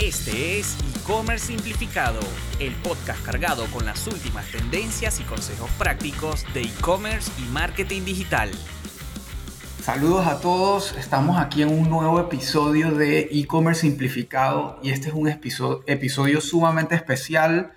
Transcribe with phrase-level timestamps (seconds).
[0.00, 2.20] Este es e-commerce simplificado,
[2.58, 8.50] el podcast cargado con las últimas tendencias y consejos prácticos de e-commerce y marketing digital.
[9.82, 15.14] Saludos a todos, estamos aquí en un nuevo episodio de e-commerce simplificado y este es
[15.14, 17.72] un episodio, sumamente especial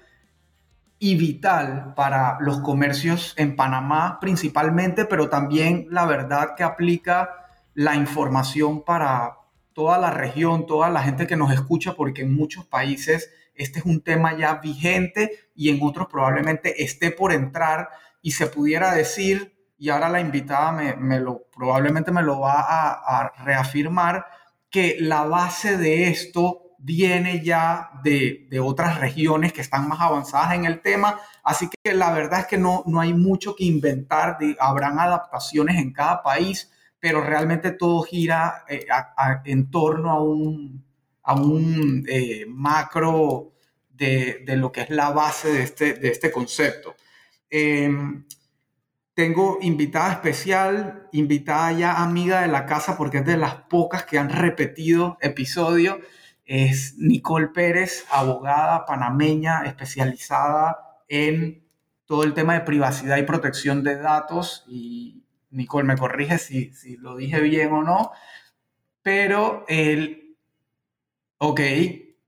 [0.99, 7.95] y vital para los comercios en Panamá principalmente, pero también la verdad que aplica la
[7.97, 9.42] información para
[9.73, 13.85] toda la región, toda la gente que nos escucha, porque en muchos países este es
[13.85, 17.89] un tema ya vigente y en otros probablemente esté por entrar
[18.21, 23.33] y se pudiera decir, y ahora la invitada me, lo, probablemente me lo va a,
[23.43, 24.25] reafirmar,
[24.69, 30.55] que la base de esto viene ya de, de, otras regiones que están más avanzadas
[30.55, 34.37] en el tema, así que la verdad es que no, no hay mucho que inventar,
[34.39, 36.71] de, habrán adaptaciones en cada país,
[37.03, 38.87] pero realmente todo gira eh,
[39.43, 40.85] en torno a un,
[41.23, 43.51] a un eh, macro
[43.89, 46.95] de, de, lo que es la base de este, de este concepto.
[47.49, 48.23] Em,
[49.13, 54.17] tengo invitada especial, invitada ya amiga de la casa porque es de las pocas que
[54.17, 55.99] han repetido episodio
[56.45, 61.67] es Nicole Pérez, abogada panameña especializada en
[62.05, 64.63] todo el tema de privacidad y protección de datos.
[64.69, 65.22] Y
[65.53, 68.11] Nicole, me corrige si, si lo dije bien o no.
[69.01, 70.37] Pero el,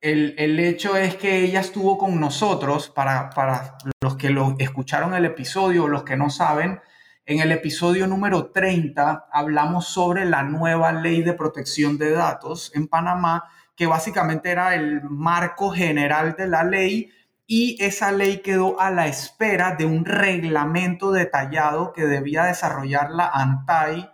[0.02, 5.14] el, el, hecho es que ella estuvo con nosotros, para, para los que lo escucharon
[5.14, 6.82] el episodio los que no saben,
[7.26, 12.88] en el episodio número 30 hablamos sobre la nueva ley de protección de datos en
[12.88, 13.46] Panamá
[13.76, 17.12] que básicamente era el marco general de la ley
[17.48, 23.28] y esa ley quedó a la espera de un reglamento detallado que debía desarrollar la
[23.28, 24.10] ANTAI,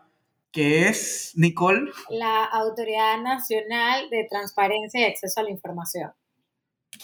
[0.52, 1.92] que es, Nicole.
[2.10, 6.12] La Autoridad Nacional de Transparencia y Acceso a la Información.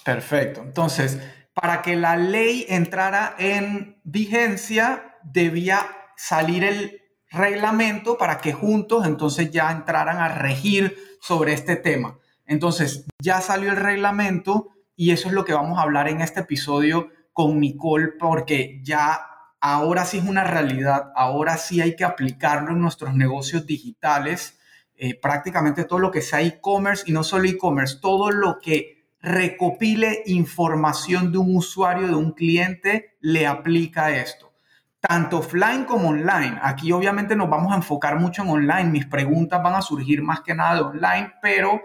[0.04, 0.62] Perfecto.
[0.62, 1.20] Entonces,
[1.54, 5.80] para que la ley entrara en vigencia, debía
[6.18, 7.02] salir el
[7.32, 12.20] reglamento para que juntos entonces ya entraran a regir sobre este tema.
[12.46, 16.42] Entonces, ya salió el reglamento y eso es lo que vamos a hablar en este
[16.42, 19.22] episodio con Nicole, porque ya
[19.62, 24.60] ahora sí es una realidad, ahora sí hay que aplicarlo en nuestros negocios digitales,
[24.96, 30.24] eh, prácticamente todo lo que sea e-commerce y no solo e-commerce, todo lo que recopile
[30.26, 34.52] información de un usuario, de un cliente, le aplica esto.
[35.00, 36.58] Tanto offline como online.
[36.64, 38.86] Aquí obviamente nos vamos a enfocar mucho en online.
[38.86, 41.82] Mis preguntas van a surgir más que nada de online, pero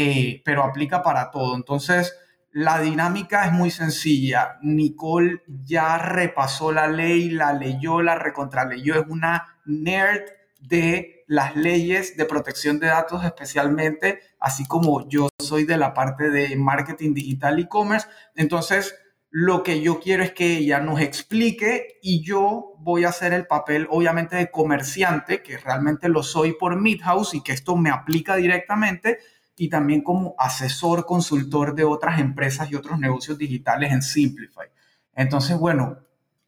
[0.00, 1.56] eh, pero aplica para todo.
[1.56, 2.14] Entonces,
[2.58, 4.58] la dinámica es muy sencilla.
[4.62, 8.96] Nicole ya repasó la ley, la leyó, la recontraleyó.
[8.96, 10.22] Es una nerd
[10.60, 16.30] de las leyes de protección de datos especialmente, así como yo soy de la parte
[16.30, 18.08] de marketing digital e-commerce.
[18.34, 18.96] Entonces,
[19.30, 23.46] lo que yo quiero es que ella nos explique y yo voy a hacer el
[23.46, 28.34] papel, obviamente, de comerciante, que realmente lo soy por Midhouse y que esto me aplica
[28.34, 29.18] directamente
[29.58, 34.68] y también como asesor, consultor de otras empresas y otros negocios digitales en Simplify.
[35.14, 35.98] Entonces, bueno,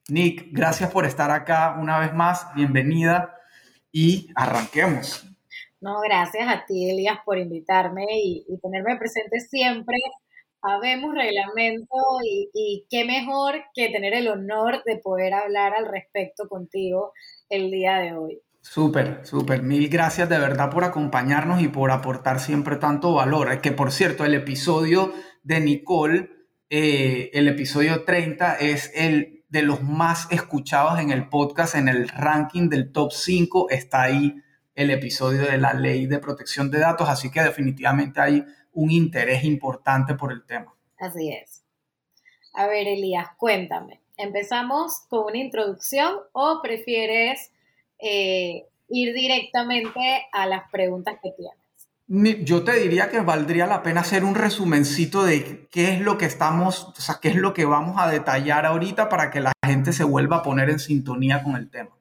[0.09, 3.37] Nick, gracias por estar acá una vez más, bienvenida
[3.91, 5.27] y arranquemos.
[5.81, 9.97] No, gracias a ti, Elías, por invitarme y, tenerme presente siempre.
[10.63, 17.13] Habemos reglamento y qué mejor que tener el honor de poder hablar al respecto contigo
[17.49, 18.41] el día de hoy.
[18.61, 19.63] Súper, súper.
[19.63, 23.51] Mil gracias de verdad por acompañarnos y por aportar siempre tanto valor.
[23.53, 25.13] Es que, por cierto, el episodio
[25.43, 26.31] de Nicole,
[26.69, 32.09] eh, el episodio 30, es el de los más escuchados en el podcast, en el
[32.09, 33.71] ranking del top 5.
[33.71, 34.37] Está ahí
[34.75, 39.43] el episodio de la ley de protección de datos, así que definitivamente hay un interés
[39.45, 40.75] importante por el tema.
[40.99, 41.65] Así es.
[42.55, 44.01] A ver, Elías, cuéntame.
[44.17, 47.53] ¿Empezamos con una introducción o prefieres
[48.03, 51.61] eh, ir directamente a las preguntas que tienes.
[52.45, 56.25] Yo te diría que valdría la pena hacer un resumencito de qué es lo que
[56.25, 59.93] estamos, o sea, qué es lo que vamos a detallar ahorita para que la gente
[59.93, 61.97] se vuelva a poner en sintonía con el tema.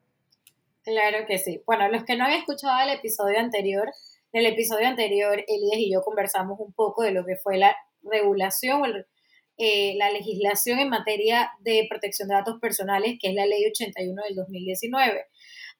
[0.83, 1.61] Claro que sí.
[1.67, 3.87] Bueno, los que no han escuchado el episodio anterior,
[4.31, 7.75] en el episodio anterior, Elías y yo conversamos un poco de lo que fue la
[8.01, 9.05] regulación,
[9.57, 14.23] eh, la legislación en materia de protección de datos personales, que es la ley 81
[14.23, 15.25] del 2019.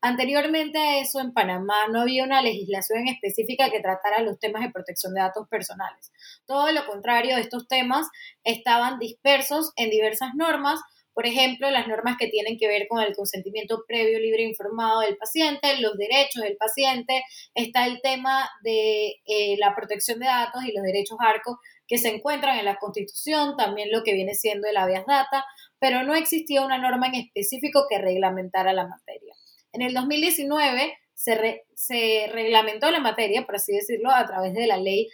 [0.02, 4.72] Anteriormente a eso, en Panamá no había una legislación específica que tratara los temas de
[4.72, 6.12] protección de datos personales.
[6.46, 8.08] Todo lo contrario, estos temas
[8.44, 10.80] estaban dispersos en diversas normas,
[11.20, 15.02] por ejemplo, las normas que tienen que ver con el consentimiento previo, libre e informado
[15.02, 20.64] del paciente, los derechos del paciente, está el tema de eh, la protección de datos
[20.64, 24.70] y los derechos ARCO, que se encuentran en la Constitución, también lo que viene siendo
[24.70, 25.44] el habeas data,
[25.78, 29.36] pero no existía una norma en específico que reglamentara la materia.
[29.74, 34.78] En el 2019 se, se reglamentó la materia, por así decirlo, a través de la
[34.78, 35.10] ley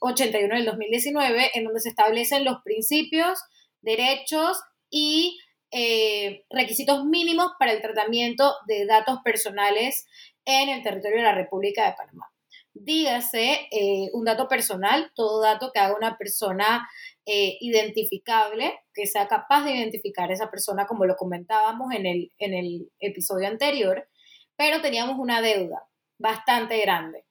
[0.00, 3.38] 81 del 2019, en donde se establecen los principios,
[3.80, 4.60] derechos
[4.90, 5.38] y
[5.70, 10.06] eh, requisitos mínimos para el tratamiento de datos personales
[10.44, 12.33] en el territorio de la República de Panamá.
[12.74, 16.88] Dígase eh, un dato personal, todo dato que haga una persona
[17.24, 22.32] eh, identificable, que sea capaz de identificar a esa persona, como lo comentábamos en el,
[22.38, 24.08] en el episodio anterior,
[24.56, 25.86] pero teníamos una deuda
[26.18, 27.24] bastante grande.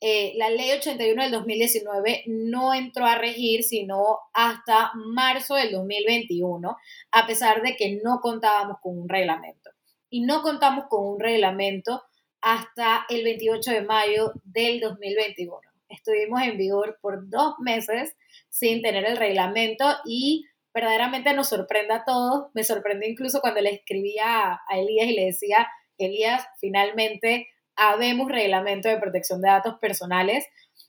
[0.00, 6.76] Eh, la ley 81 del 2019 no entró a regir sino hasta marzo del 2021,
[7.12, 9.70] a pesar de que no contábamos con un reglamento.
[10.08, 12.02] Y no contamos con un reglamento
[12.40, 15.60] hasta el 28 de mayo del 2021.
[15.88, 18.16] Estuvimos en vigor por dos meses
[18.48, 20.44] sin tener el reglamento y
[20.74, 22.48] verdaderamente nos sorprende a todos.
[22.54, 25.68] Me sorprendió incluso cuando le escribía a Elías y le decía,
[25.98, 30.44] Elías, finalmente habemos reglamento de protección de datos personales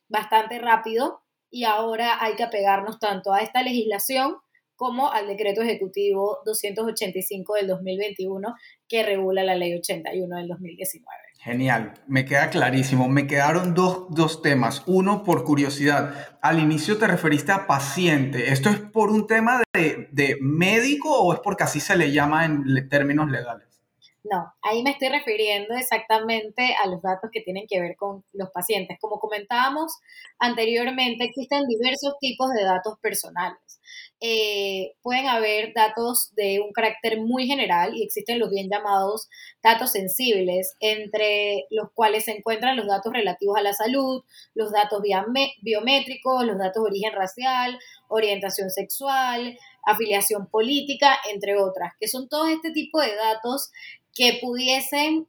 [0.07, 4.37] bastante rápido y ahora hay que apegarnos tanto a esta legislación
[4.75, 8.55] como al decreto ejecutivo 285 del 2021
[8.87, 11.26] que regula la ley 81 del 2019.
[11.47, 13.07] Genial, me queda clarísimo.
[13.07, 14.83] Me quedaron dos, dos, temas.
[14.85, 18.51] Uno, por curiosidad, al inicio te referiste a paciente.
[18.51, 22.43] ¿Esto es por un tema de, de médico o es porque así se le llama
[22.43, 23.66] en términos legales?
[24.29, 28.49] No, ahí me estoy refiriendo exactamente a los datos que tienen que ver con los
[28.51, 28.97] pacientes.
[28.99, 29.93] Como comentábamos
[30.39, 33.79] anteriormente, existen diversos tipos de datos personales.
[34.19, 39.29] Eh, pueden haber datos de un carácter muy general y existen los bien llamados
[39.61, 44.23] datos sensibles, entre los cuales se encuentran los datos relativos a la salud,
[44.55, 45.01] los datos
[45.61, 47.79] biométricos, los datos de origen racial,
[48.09, 53.71] orientación sexual, afiliación política, entre otras, que son todo este tipo de datos
[54.17, 55.27] que pudiesen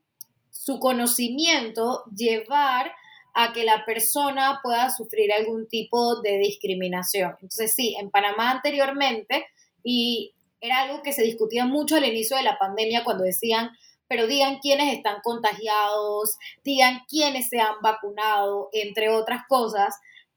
[0.51, 2.91] su conocimiento llevar
[3.35, 7.33] a que la persona pueda sufrir algún tipo de discriminación.
[7.35, 9.47] Entonces, sí, en Panamá anteriormente,
[9.85, 13.71] y era algo que se discutía mucho al inicio de la pandemia cuando decían,
[14.09, 19.95] pero digan quiénes están contagiados, digan quiénes se han vacunado, entre otras cosas,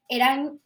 [0.09, 0.59] eran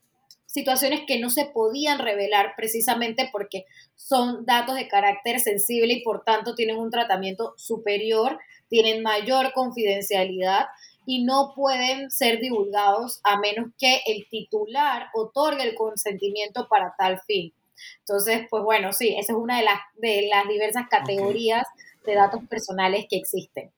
[0.56, 3.66] situaciones que no se podían revelar precisamente porque
[3.96, 10.68] son datos de carácter sensible y por tanto tienen un tratamiento superior, tienen mayor confidencialidad
[11.06, 17.20] y no pueden ser divulgados a menos que el titular otorgue el consentimiento para tal
[17.28, 17.54] fin.
[18.00, 21.68] Entonces, pues bueno, sí, esa es una de las, de las diversas categorías
[22.06, 23.72] de datos personales que existen.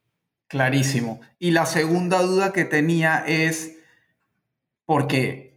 [0.46, 1.20] Clarísimo.
[1.40, 3.78] Y la segunda duda que tenía es,
[4.86, 5.47] porque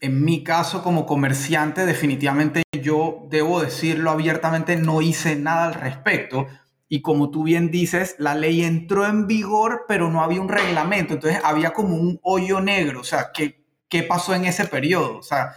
[0.00, 6.46] en mi caso como comerciante, definitivamente yo debo decirlo abiertamente, no hice nada al respecto.
[6.88, 11.14] Y como tú bien dices, la ley entró en vigor, pero no había un reglamento.
[11.14, 13.00] Entonces había como un hoyo negro.
[13.00, 15.18] O sea, ¿qué, qué pasó en ese periodo?
[15.18, 15.52] O sea,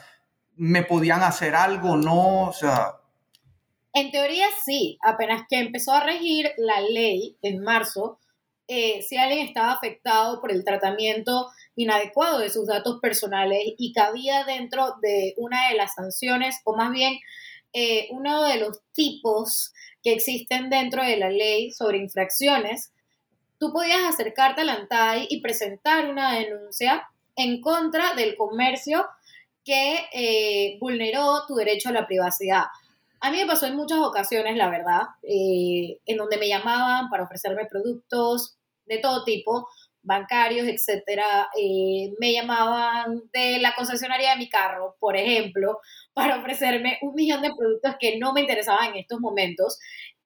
[0.56, 1.96] ¿me podían hacer algo?
[1.96, 2.50] ¿No?
[2.50, 2.98] O sea...
[3.94, 4.98] En teoría sí.
[5.02, 8.20] Apenas que empezó a regir la ley en marzo,
[8.74, 14.46] eh, si alguien estaba afectado por el tratamiento inadecuado de sus datos personales y cabía
[14.46, 17.20] dentro de una de las sanciones, o más bien
[17.74, 22.94] eh, uno de los tipos que existen dentro de la ley sobre infracciones,
[23.60, 29.06] tú podías acercarte al ANTAI y presentar una denuncia en contra del comercio
[29.66, 32.68] que eh, vulneró tu derecho a la privacidad.
[33.20, 37.66] A mí me pasó en muchas ocasiones, la verdad, en donde me llamaban para ofrecerme
[37.66, 39.68] productos, de todo tipo,
[40.04, 45.80] bancarios, etcétera, eh, me llamaban de la concesionaria de mi carro, por ejemplo,
[46.14, 49.78] para ofrecerme un millón de productos que no me interesaban en estos momentos.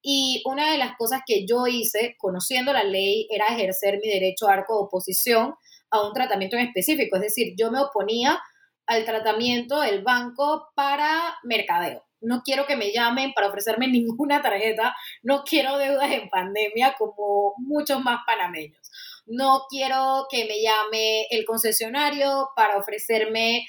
[0.02, 4.48] Y una de las cosas que yo hice, conociendo la ley, era ejercer mi derecho
[4.48, 5.56] a arco de oposición
[5.90, 7.16] a un tratamiento en específico.
[7.16, 8.40] Es decir, yo me oponía
[8.86, 14.96] al tratamiento del banco para mercadeo no quiero que me llamen para ofrecerme ninguna tarjeta,
[15.24, 18.92] no quiero deudas en pandemia como muchos más panameños.
[19.26, 23.66] No quiero que me llame el concesionario para ofrecerme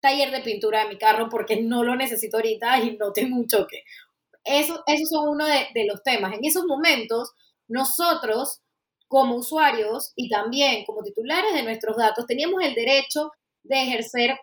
[0.00, 3.46] taller de pintura de mi carro porque no lo necesito ahorita y no tengo un
[3.46, 3.82] choque.
[4.44, 6.34] Eso, esos son uno de, de los temas.
[6.34, 7.32] En esos momentos,
[7.66, 8.60] nosotros
[9.08, 13.30] como usuarios y también como titulares de nuestros datos teníamos el derecho
[13.62, 14.38] de ejercer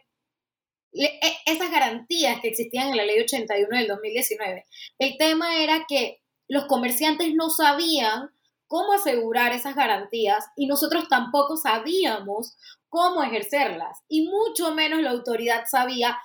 [0.91, 4.65] esas garantías que existían en la ley 81 del 2019.
[4.99, 8.29] El tema era que los comerciantes no sabían
[8.67, 12.55] cómo asegurar esas garantías y nosotros tampoco sabíamos
[12.89, 16.17] cómo ejercerlas y mucho menos la autoridad sabía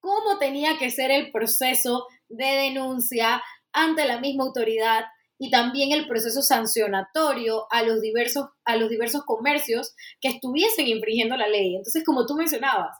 [0.00, 3.42] cómo tenía que ser el proceso de denuncia
[3.72, 5.04] ante la misma autoridad
[5.38, 11.36] y también el proceso sancionatorio a los diversos, a los diversos comercios que estuviesen infringiendo
[11.36, 11.76] la ley.
[11.76, 12.96] Entonces, como tú mencionabas,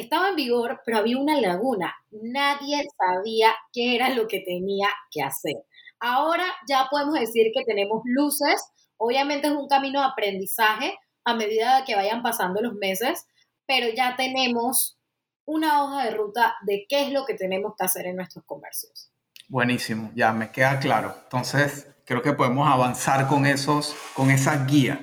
[0.00, 1.94] estaba en vigor, pero había una laguna.
[2.10, 5.54] Nadie sabía qué era lo que tenía que hacer.
[6.00, 8.62] Ahora ya podemos decir que tenemos luces.
[8.96, 13.26] Obviamente es un camino de aprendizaje a medida que vayan pasando los meses,
[13.66, 14.98] pero ya tenemos
[15.44, 19.10] una hoja de ruta de qué es lo que tenemos que hacer en nuestros comercios.
[19.48, 21.14] Buenísimo, ya me queda claro.
[21.24, 25.02] Entonces, creo que podemos avanzar con esos, con esa guía.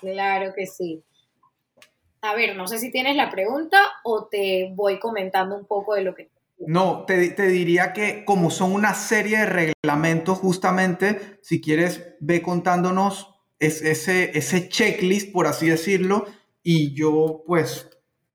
[0.00, 1.04] Claro que sí.
[2.20, 6.02] A ver, no sé si tienes la pregunta o te voy comentando un poco de
[6.02, 6.30] lo que...
[6.58, 12.42] No, te, te diría que como son una serie de reglamentos, justamente, si quieres, ve
[12.42, 16.26] contándonos ese, ese checklist, por así decirlo,
[16.62, 17.88] y yo pues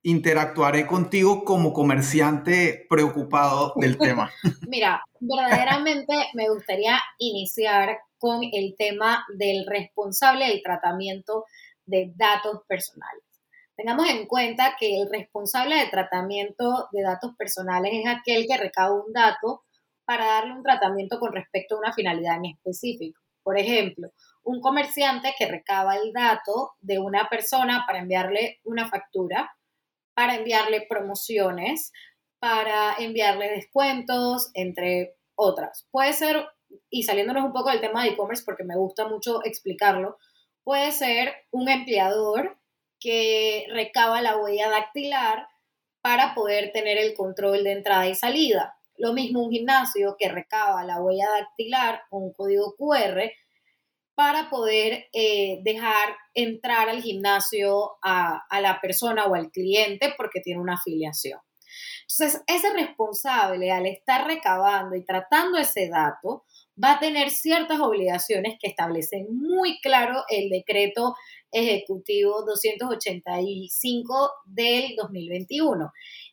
[0.03, 4.31] interactuaré contigo como comerciante preocupado del tema.
[4.67, 11.45] Mira, verdaderamente me gustaría iniciar con el tema del responsable del tratamiento
[11.85, 13.23] de datos personales.
[13.75, 18.93] Tengamos en cuenta que el responsable de tratamiento de datos personales es aquel que recaba
[18.93, 19.63] un dato
[20.05, 23.19] para darle un tratamiento con respecto a una finalidad en específico.
[23.41, 24.09] Por ejemplo,
[24.43, 29.51] un comerciante que recaba el dato de una persona para enviarle una factura
[30.13, 31.91] para enviarle promociones,
[32.39, 35.87] para enviarle descuentos, entre otras.
[35.91, 36.47] Puede ser,
[36.89, 40.17] y saliéndonos un poco del tema de e-commerce porque me gusta mucho explicarlo,
[40.63, 42.57] puede ser un empleador
[43.03, 45.45] que recaba la huella dactilar
[46.01, 48.77] para poder tener el control de entrada y salida.
[48.95, 53.29] Lo mismo un gimnasio que recaba la huella dactilar o un código QR
[54.15, 60.39] para poder eh, dejar entrar al gimnasio a, a, la persona o al cliente porque
[60.39, 61.39] tiene una afiliación.
[62.01, 66.45] Entonces, ese responsable al estar recabando y tratando ese dato
[66.81, 71.15] va a tener ciertas obligaciones que establece muy claro el decreto
[71.51, 75.91] ejecutivo 285 del 2021.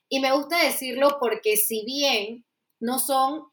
[0.08, 2.44] Y me gusta decirlo porque si bien
[2.80, 3.44] no son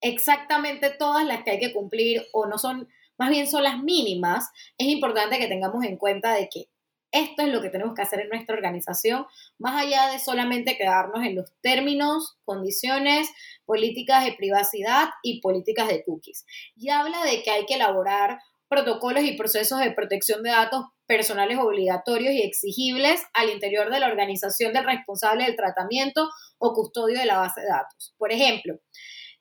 [0.00, 4.48] exactamente todas las que hay que cumplir o no son más bien son las mínimas,
[4.78, 6.66] es importante que tengamos en cuenta de que
[7.10, 9.26] esto es lo que tenemos que hacer en nuestra organización,
[9.58, 13.30] más allá de solamente quedarnos en los términos, condiciones,
[13.64, 16.44] políticas de privacidad y políticas de cookies.
[16.76, 18.38] Y habla de que hay que elaborar
[18.68, 24.08] protocolos y procesos de protección de datos personales obligatorios y exigibles al interior de la
[24.08, 28.14] organización del responsable del tratamiento o custodio de la base de datos.
[28.18, 28.78] Por ejemplo,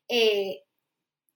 [0.08, 0.62] eh,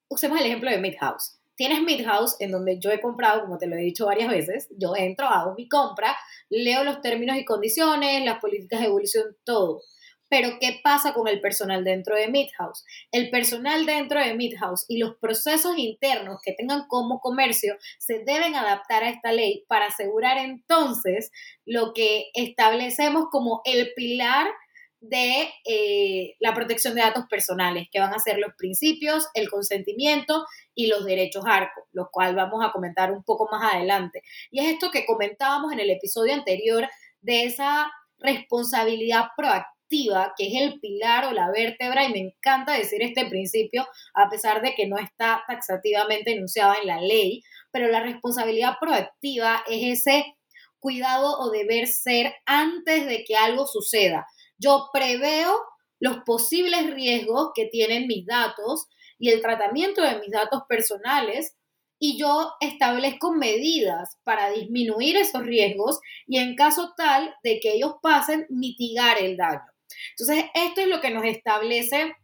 [0.07, 3.75] usemos el ejemplo de Midhouse tienes Midhouse, en donde yo he comprado, como te lo
[3.75, 6.17] he dicho varias veces, yo entro, hago mi compra,
[6.49, 9.83] leo los términos y condiciones, las políticas de evolución, todo.
[10.27, 12.83] Pero, ¿qué pasa con el personal dentro de Midhouse?
[13.11, 18.55] El personal dentro de Midhouse y los procesos internos que tengan como comercio se deben
[18.55, 21.29] adaptar a esta ley para asegurar entonces
[21.63, 24.47] lo que establecemos como el pilar
[25.01, 30.45] de eh, la protección de datos personales, que van a ser los principios, el consentimiento
[30.75, 34.21] y los derechos ARCO, lo cual vamos a comentar un poco más adelante.
[34.51, 36.87] Y es esto que comentábamos en el episodio anterior
[37.21, 43.01] de esa responsabilidad proactiva, que es el pilar o la vértebra, y me encanta decir
[43.01, 47.41] este principio, a pesar de que no está taxativamente enunciado en la ley,
[47.71, 50.35] pero la responsabilidad proactiva es ese
[50.79, 54.27] cuidado o deber ser antes de que algo suceda
[54.61, 55.59] yo preveo
[55.99, 58.87] los posibles riesgos que tienen mis datos
[59.19, 61.55] y el tratamiento de mis datos personales
[61.99, 67.95] y yo establezco medidas para disminuir esos riesgos y en caso tal de que ellos
[68.01, 69.61] pasen, mitigar el daño.
[70.17, 72.15] Entonces, esto es lo que nos establece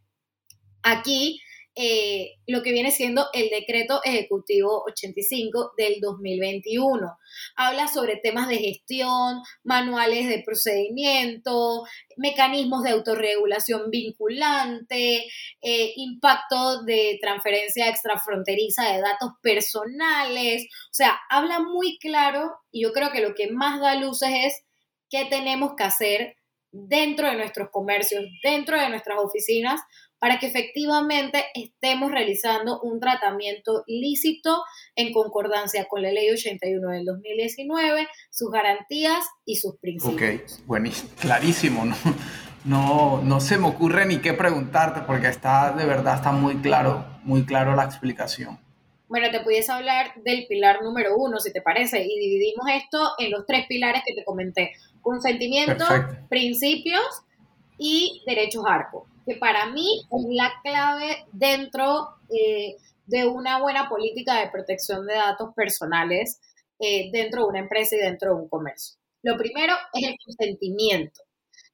[0.82, 1.39] aquí
[1.79, 7.17] eh, lo que viene siendo el decreto ejecutivo 85 del 2021.
[7.55, 11.84] Habla sobre temas de gestión, manuales de procedimiento,
[12.17, 15.27] mecanismos de autorregulación vinculante,
[15.62, 20.63] eh, impacto de transferencia extrafronteriza de datos personales.
[20.63, 24.63] O sea, habla muy claro y yo creo que lo que más da luces es
[25.10, 26.38] qué tenemos que hacer
[26.72, 29.81] dentro de nuestros comercios, dentro de nuestras oficinas,
[30.19, 34.63] para que efectivamente estemos realizando un tratamiento lícito
[34.95, 40.53] en concordancia con la ley 81 del 2019, sus garantías y sus principios.
[40.53, 41.95] Ok, buenísimo, clarísimo, ¿no?
[42.65, 47.05] No, no se me ocurre ni qué preguntarte porque está, de verdad, está muy claro,
[47.24, 48.59] muy claro la explicación.
[49.07, 53.31] Bueno, te pudiese hablar del pilar número uno, si te parece, y dividimos esto en
[53.31, 54.74] los tres pilares que te comenté.
[55.01, 55.86] Consentimiento,
[56.27, 57.21] principios
[57.77, 64.39] y derechos ARCO, que para mí es la clave dentro eh, de una buena política
[64.39, 66.39] de protección de datos personales
[66.79, 68.98] eh, dentro de una empresa y dentro de un comercio.
[69.24, 71.22] Lo primero es el consentimiento.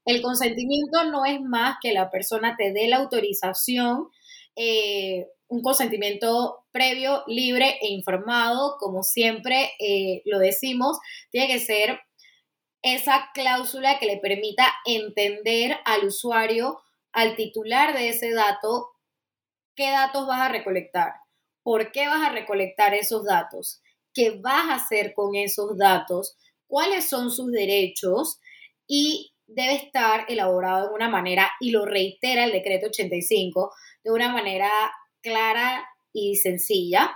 [0.03, 4.07] El consentimiento no es más que la persona te dé la autorización,
[4.55, 9.69] eh, un consentimiento previo, libre e informado, como siempre
[10.25, 10.98] lo decimos,
[11.29, 12.00] tiene que ser
[12.81, 16.79] esa cláusula que le permita entender al usuario,
[17.13, 18.89] al titular de ese dato,
[19.75, 21.13] qué datos vas a recolectar,
[21.63, 23.82] por qué vas a recolectar esos datos,
[24.13, 26.36] qué vas a hacer con esos datos,
[26.67, 28.39] cuáles son sus derechos
[28.88, 33.72] y debe estar elaborado de una manera, y lo reitera el decreto 85,
[34.03, 34.70] de una manera
[35.22, 37.15] clara y sencilla.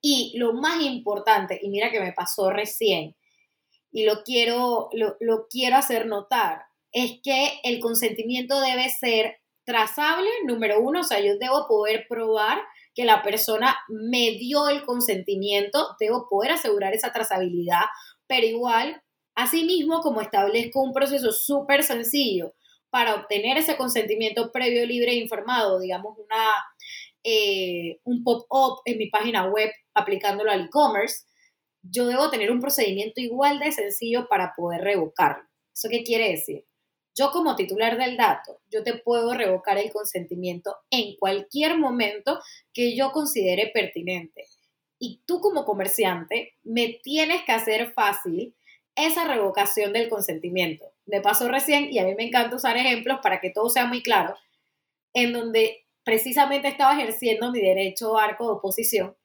[0.00, 3.16] Y lo más importante, y mira que me pasó recién,
[3.90, 10.80] y lo quiero, lo, quiero hacer notar, es que el consentimiento debe ser trazable, número
[10.80, 12.62] uno, o sea, yo debo poder probar
[12.94, 17.82] que la persona me dio el consentimiento, debo poder asegurar esa trazabilidad,
[18.26, 19.02] pero igual,
[19.34, 22.54] asimismo, como establezco un proceso súper sencillo
[22.90, 26.52] para obtener ese consentimiento previo, libre e informado, digamos, una,
[27.24, 31.24] eh, un pop-up en mi página web aplicándolo al e-commerce,
[31.82, 35.44] yo debo tener un procedimiento igual de sencillo para poder revocarlo.
[35.74, 36.64] ¿Eso qué quiere decir?
[37.18, 42.40] Yo como titular del dato, yo te puedo revocar el consentimiento en cualquier momento
[42.74, 44.44] que yo considere pertinente.
[44.98, 48.54] Y tú como comerciante me tienes que hacer fácil
[48.94, 50.92] esa revocación del consentimiento.
[51.06, 54.02] Me pasó recién y a mí me encanta usar ejemplos para que todo sea muy
[54.02, 54.36] claro,
[55.14, 59.16] en donde precisamente estaba ejerciendo mi derecho arco de oposición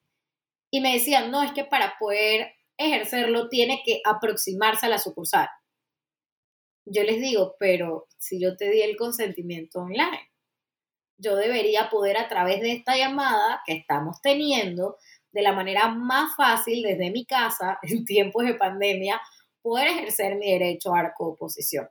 [0.72, 5.50] y me decían, no, es que para poder ejercerlo tiene que aproximarse a la sucursal.
[6.86, 10.32] Yo les digo, pero si yo te di el consentimiento online,
[11.18, 14.98] yo debería poder a través de esta llamada que estamos teniendo,
[15.32, 19.22] de la manera más fácil desde mi casa en tiempos de pandemia,
[19.62, 21.88] poder ejercer mi derecho a arco oposición.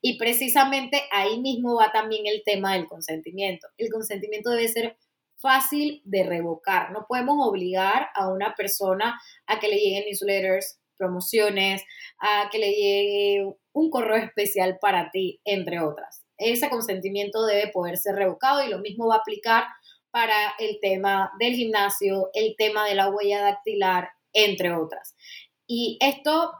[0.00, 3.68] Y precisamente ahí mismo va también el tema del consentimiento.
[3.78, 4.98] El consentimiento debe ser
[5.36, 6.92] fácil de revocar.
[6.92, 11.82] No podemos obligar a una persona a que le lleguen newsletters, promociones,
[12.18, 16.24] a que le llegue un correo especial para ti, entre otras.
[16.36, 19.64] Ese consentimiento debe poder ser revocado y lo mismo va a aplicar
[20.10, 25.14] para el tema del gimnasio, el tema de la huella dactilar, entre otras.
[25.66, 26.52] Y esto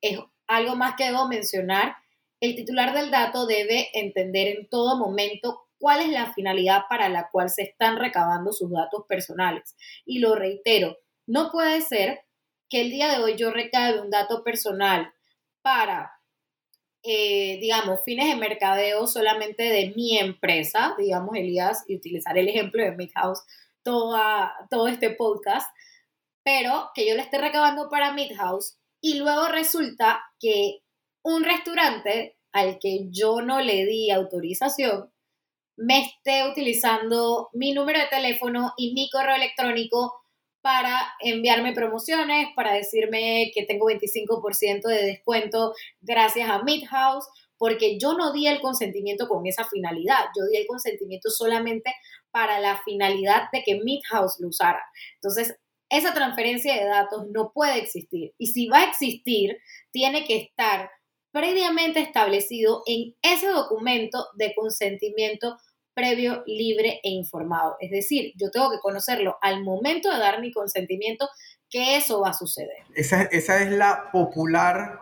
[0.00, 1.96] es algo más que debo mencionar.
[2.40, 7.28] El titular del dato debe entender en todo momento cuál es la finalidad para la
[7.30, 9.76] cual se están recabando sus datos personales.
[10.04, 12.20] Y lo reitero, no puede ser
[12.68, 15.12] que el día de hoy yo recabe un dato personal
[15.62, 16.17] para,
[17.10, 22.82] eh, digamos, fines de mercadeo solamente de mi empresa, digamos, Elías, y utilizar el ejemplo
[22.82, 23.40] de Midhouse
[23.82, 25.66] toda, todo este podcast,
[26.44, 30.80] pero que yo le esté recabando para Midhouse y luego resulta que
[31.22, 35.10] un restaurante al que yo no le di autorización
[35.78, 40.12] me esté utilizando mi número de teléfono y mi correo electrónico
[40.60, 48.14] para enviarme promociones, para decirme que tengo 25% de descuento gracias a Midhouse, porque yo
[48.14, 51.94] no di el consentimiento con esa finalidad, yo di el consentimiento solamente
[52.30, 54.82] para la finalidad de que Midhouse lo usara.
[55.14, 55.56] Entonces,
[55.90, 59.58] esa transferencia de datos no puede existir y si va a existir,
[59.90, 60.90] tiene que estar
[61.32, 65.56] previamente establecido en ese documento de consentimiento
[65.98, 67.76] previo, libre e informado.
[67.80, 71.28] Es decir, yo tengo que conocerlo al momento de dar mi consentimiento
[71.68, 72.84] que eso va a suceder.
[72.94, 75.00] Esa, esa es la popular,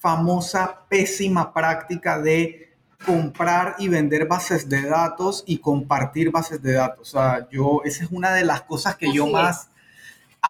[0.00, 2.74] famosa, pésima práctica de
[3.06, 7.14] comprar y vender bases de datos y compartir bases de datos.
[7.14, 9.70] O sea, yo, esa es una de las cosas que yo más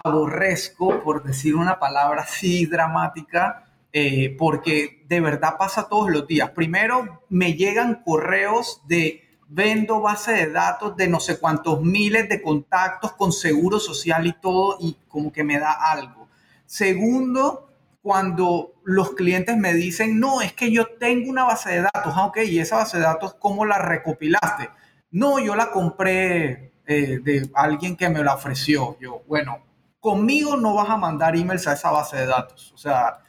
[0.03, 6.51] aborrezco, por decir una palabra así dramática, eh, porque de verdad pasa todos los días.
[6.51, 9.24] Primero, me llegan correos de
[9.55, 14.33] vendo base de datos de no sé cuántos miles de contactos con seguro social y
[14.33, 16.29] todo, y como que me da algo.
[16.67, 17.71] Segundo,
[18.03, 22.27] cuando los clientes me dicen, no, es que yo tengo una base de datos, ah,
[22.27, 24.71] ok, y esa base de datos, ¿cómo la recopilaste?
[25.13, 28.99] No, yo la compré eh, de alguien que me la ofreció.
[29.01, 29.63] Yo, bueno,
[30.01, 32.73] conmigo no vas a mandar emails a esa base de datos.
[32.73, 33.21] O sea,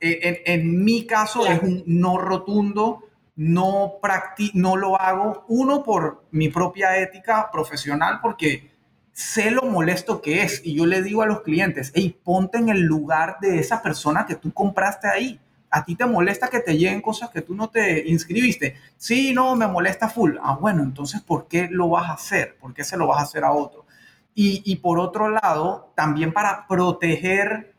[0.00, 3.07] en, en mi caso es un no rotundo
[3.38, 4.00] no,
[4.54, 8.72] no lo hago, uno, por mi propia ética profesional, porque
[9.12, 12.68] sé lo molesto que es y yo le digo a los clientes, hey, ponte en
[12.68, 15.40] el lugar de esa persona que tú compraste ahí.
[15.70, 18.74] ¿A ti te molesta que te lleguen cosas que tú no te inscribiste?
[18.96, 20.34] Sí, no, me molesta full.
[20.42, 22.56] Ah, bueno, entonces, ¿por qué lo vas a hacer?
[22.58, 23.86] ¿Por qué se lo vas a hacer a otro?
[24.34, 27.76] Y, y por otro lado, también para proteger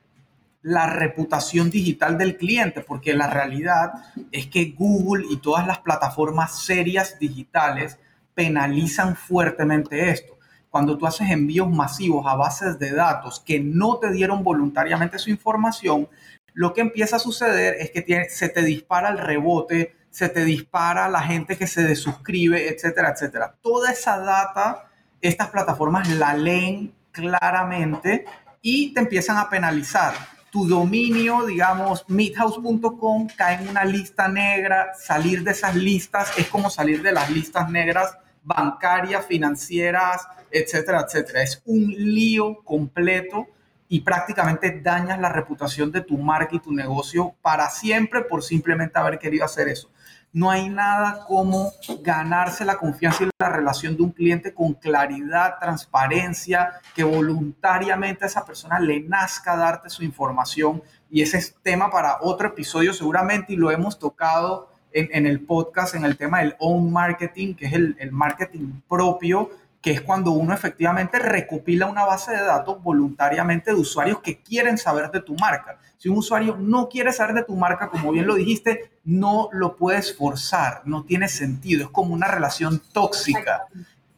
[0.62, 3.94] la reputación digital del cliente, porque la realidad
[4.32, 7.98] es que Google y todas las plataformas serias digitales
[8.34, 10.38] penalizan fuertemente esto.
[10.70, 15.30] Cuando tú haces envíos masivos a bases de datos que no te dieron voluntariamente su
[15.30, 16.08] información,
[16.54, 21.08] lo que empieza a suceder es que se te dispara el rebote, se te dispara
[21.10, 23.56] la gente que se desuscribe, etcétera, etcétera.
[23.62, 24.90] Toda esa data,
[25.22, 28.26] estas plataformas la leen claramente
[28.62, 30.14] y te empiezan a penalizar.
[30.52, 34.94] Tu dominio, digamos, meethouse.com cae en una lista negra.
[35.00, 41.44] Salir de esas listas es como salir de las listas negras bancarias, financieras, etcétera, etcétera.
[41.44, 43.48] Es un lío completo
[43.88, 48.98] y prácticamente dañas la reputación de tu marca y tu negocio para siempre por simplemente
[49.00, 49.90] haber querido hacer eso.
[50.32, 55.56] No hay nada como ganarse la confianza y la relación de un cliente con claridad,
[55.60, 60.84] transparencia, que voluntariamente a esa persona le nazca darte su información.
[61.10, 65.96] Y ese es tema para otro episodio seguramente y lo hemos tocado en, el podcast
[65.96, 69.50] en el tema del own marketing, que es el, el marketing propio
[69.82, 74.78] que es cuando uno efectivamente recopila una base de datos voluntariamente de usuarios que quieren
[74.78, 75.80] saber de tu marca.
[75.98, 79.76] Si un usuario no quiere saber de tu marca, como bien lo dijiste, no lo
[79.76, 83.68] puedes forzar, no tiene sentido, es como una relación tóxica.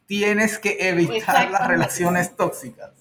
[0.08, 2.92] Tienes que evitar las relaciones tóxicas.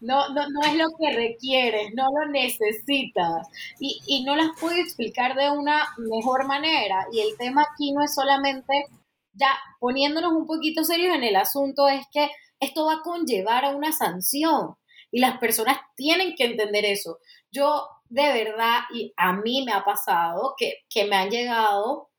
[0.00, 3.48] No, no, no es lo que requieres, no lo necesitas.
[3.80, 7.06] Y, y no las puedo explicar de una mejor manera.
[7.10, 8.86] Y el tema aquí no es solamente
[9.34, 9.48] ya
[9.80, 13.92] poniéndonos un poquito serios en el asunto, es que esto va a conllevar a una
[13.92, 14.76] sanción
[15.10, 17.18] y las personas tienen que entender eso.
[17.50, 22.10] Yo de verdad, y a mí me ha pasado que, que me han llegado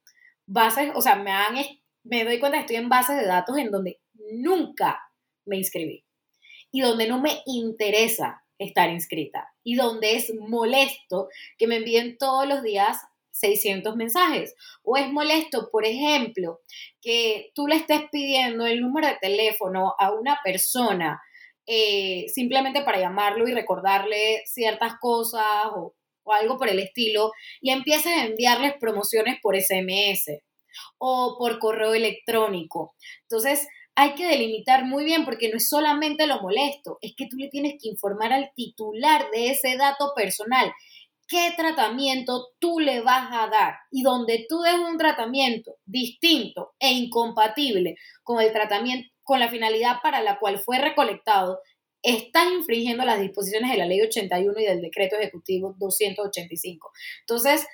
[0.45, 1.55] bases, o sea, me, han,
[2.03, 5.01] me doy cuenta que estoy en bases de datos en donde nunca
[5.45, 6.05] me inscribí
[6.71, 12.47] y donde no me interesa estar inscrita y donde es molesto que me envíen todos
[12.47, 12.97] los días
[13.35, 14.55] 600 mensajes.
[14.83, 16.61] O es molesto, por ejemplo,
[17.01, 21.21] que tú le estés pidiendo el número de teléfono a una persona
[21.67, 27.71] eh, simplemente para llamarlo y recordarle ciertas cosas o, o algo por el estilo y
[27.71, 30.41] empieces a enviarles promociones por SMS
[30.97, 32.95] o por correo electrónico.
[33.23, 37.37] Entonces, hay que delimitar muy bien porque no es solamente lo molesto, es que tú
[37.37, 40.71] le tienes que informar al titular de ese dato personal
[41.27, 46.91] qué tratamiento tú le vas a dar y donde tú des un tratamiento distinto e
[46.91, 51.59] incompatible con el tratamiento con la finalidad para la cual fue recolectado,
[52.03, 56.91] estás infringiendo las disposiciones de la Ley 81 y del Decreto Ejecutivo 285.
[57.21, 57.65] Entonces,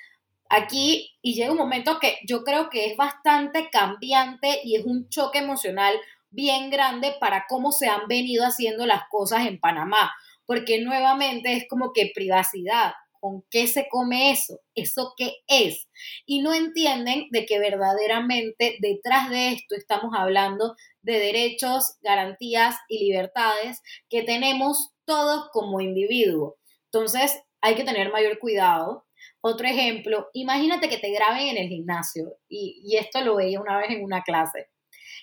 [0.48, 5.10] aquí y llega un momento que yo creo que es bastante cambiante y es un
[5.10, 5.94] choque emocional
[6.30, 10.10] bien grande para cómo se han venido haciendo las cosas en Panamá,
[10.46, 14.58] porque nuevamente es como que privacidad, ¿Con qué se come eso?
[14.74, 15.88] ¿Eso qué es?
[16.26, 22.98] Y no entienden de que verdaderamente detrás de esto estamos hablando de derechos, garantías y
[22.98, 23.80] libertades
[24.10, 26.56] que tenemos todos como individuo.
[26.86, 29.06] Entonces, hay que tener mayor cuidado.
[29.40, 33.90] Otro ejemplo, imagínate que te graben en el gimnasio, y, esto lo veía una vez
[33.90, 34.66] en una clase,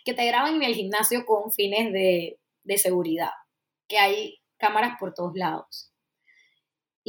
[0.05, 3.33] que te graben en el gimnasio con fines de seguridad,
[3.89, 5.88] que hay cámaras por todos lados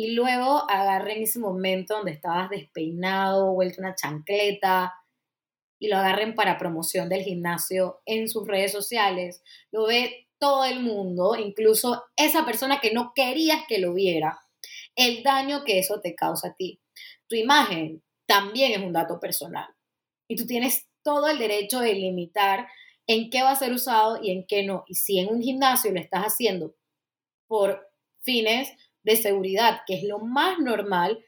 [0.01, 4.95] y luego agarren ese momento donde estabas despeinado, vuelto una chancleta,
[5.79, 9.43] y lo agarren para promoción del gimnasio en sus redes sociales.
[9.71, 14.41] Lo ve todo el mundo, incluso esa persona que no querías que lo viera,
[14.97, 16.81] el daño que eso te causa a ti.
[17.29, 19.69] Tu imagen también es un dato personal
[20.29, 22.69] y tú tienes todo el derecho de limitar
[23.07, 24.85] en qué va a ser usado y en qué no.
[24.87, 26.75] Y si en un gimnasio lo estás haciendo
[27.47, 27.87] por
[28.23, 28.71] fines
[29.03, 31.19] de seguridad, que es lo más normal,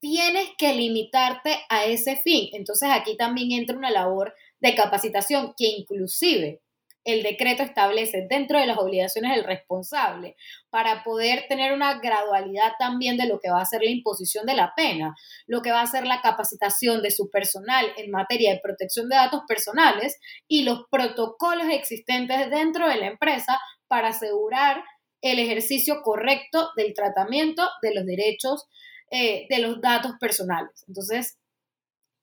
[0.00, 2.48] tienes que limitarte a ese fin.
[2.52, 6.60] Entonces aquí también entra una labor de capacitación que inclusive
[7.04, 10.36] el decreto establece dentro de las obligaciones del responsable
[10.70, 14.54] para poder tener una gradualidad también de lo que va a ser la imposición de
[14.54, 15.14] la pena,
[15.46, 19.16] lo que va a ser la capacitación de su personal en materia de protección de
[19.16, 24.82] datos personales y los protocolos existentes dentro de la empresa para asegurar
[25.24, 28.68] el ejercicio correcto del tratamiento de los derechos
[29.10, 30.84] eh, de los datos personales.
[30.86, 31.38] Entonces,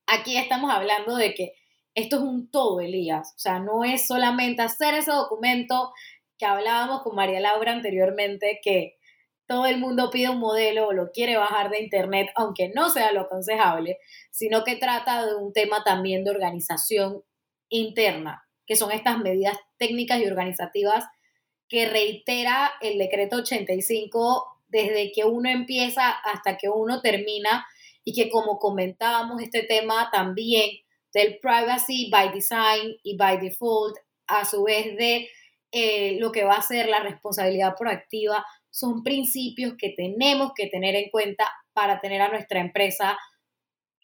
[0.05, 1.53] aquí estamos hablando de que
[1.95, 3.33] esto es un todo, Elías.
[3.35, 5.91] O sea, no es solamente hacer ese documento
[6.37, 8.97] que hablábamos con María Laura anteriormente, que
[9.47, 13.11] todo el mundo pide un modelo o lo quiere bajar de internet, aunque no sea
[13.13, 13.97] lo aconsejable,
[14.29, 17.23] sino que trata de un tema también de organización
[17.67, 21.05] interna, que son estas medidas técnicas y organizativas
[21.71, 27.65] que reitera el decreto 85 desde que uno empieza hasta que uno termina
[28.03, 30.69] y que como comentábamos este tema también
[31.13, 33.95] del privacy by design y by default,
[34.27, 35.29] a su vez de
[35.71, 40.95] eh, lo que va a ser la responsabilidad proactiva, son principios que tenemos que tener
[40.95, 43.17] en cuenta para tener a nuestra empresa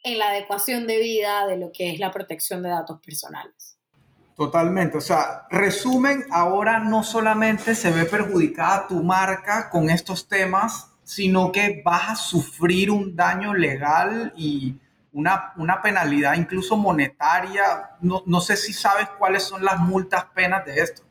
[0.04, 3.77] en la adecuación de vida de lo que es la protección de datos personales.
[4.38, 10.92] Totalmente, o sea, resumen, ahora no solamente se ve perjudicada tu marca con estos temas,
[11.04, 14.76] sino que vas a sufrir un daño legal y
[15.12, 17.98] una, una penalidad incluso monetaria.
[18.00, 21.02] No, no sé si sabes cuáles son las multas penas de esto.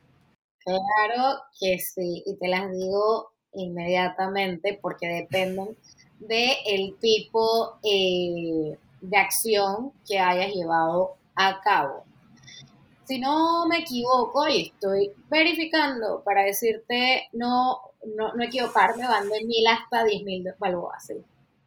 [0.60, 5.76] Claro que sí, y te las digo inmediatamente porque dependen
[6.20, 12.05] del el tipo eh, de acción que hayas llevado a cabo.
[13.06, 17.80] Si no me equivoco, y estoy verificando para decirte no,
[18.16, 21.12] no, no equivocarme, van de mil hasta diez mil balboas,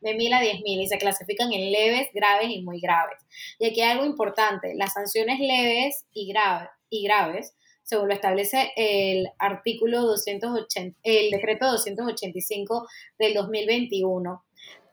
[0.01, 3.19] de mil a diez mil y se clasifican en leves, graves y muy graves.
[3.57, 7.53] Y aquí hay algo importante, las sanciones leves y, grave, y graves
[7.89, 14.43] según lo establece el artículo 280, el decreto 285 del 2021,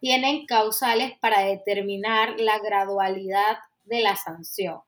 [0.00, 4.80] tienen causales para determinar la gradualidad de la sanción.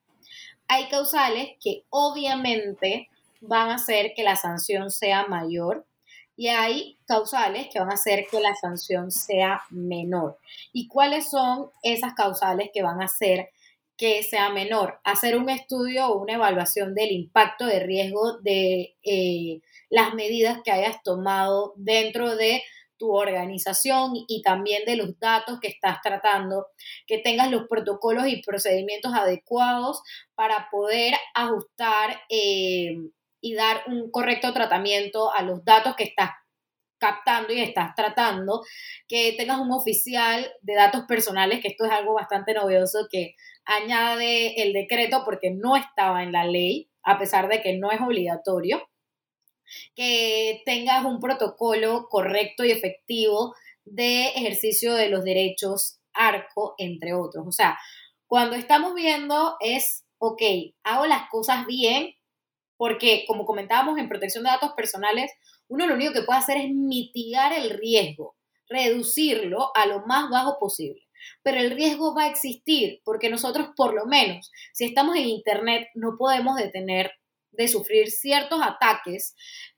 [0.68, 3.08] Hay causales que obviamente
[3.40, 5.86] van a hacer que la sanción sea mayor
[6.36, 10.38] y hay causales que van a hacer que la sanción sea menor.
[10.72, 13.50] ¿Y cuáles son esas causales que van a hacer
[13.98, 15.00] que sea menor.
[15.02, 20.70] Hacer un estudio o una evaluación del impacto de riesgo de eh, las medidas que
[20.70, 22.62] hayas tomado dentro de
[22.98, 26.66] tu organización y también de los datos que estás tratando,
[27.06, 30.02] que tengas los protocolos y procedimientos adecuados
[30.34, 32.96] para poder ajustar eh,
[33.40, 36.30] y dar un correcto tratamiento a los datos que estás
[36.98, 38.62] captando y estás tratando,
[39.06, 44.62] que tengas un oficial de datos personales, que esto es algo bastante novedoso que añade
[44.62, 48.88] el decreto porque no estaba en la ley, a pesar de que no es obligatorio,
[49.94, 53.54] que tengas un protocolo correcto y efectivo
[53.84, 57.46] de ejercicio de los derechos ARCO, entre otros.
[57.46, 57.78] O sea,
[58.26, 60.42] cuando estamos viendo es, ok,
[60.84, 62.14] hago las cosas bien,
[62.76, 65.32] porque como comentábamos en protección de datos personales,
[65.68, 68.36] uno lo único que puede hacer es mitigar el riesgo,
[68.68, 71.08] reducirlo a lo más bajo posible
[71.42, 75.88] pero el riesgo va a existir porque nosotros por lo menos, si estamos en Internet,
[75.94, 77.12] no podemos detener
[77.58, 79.34] de sufrir ciertos ataques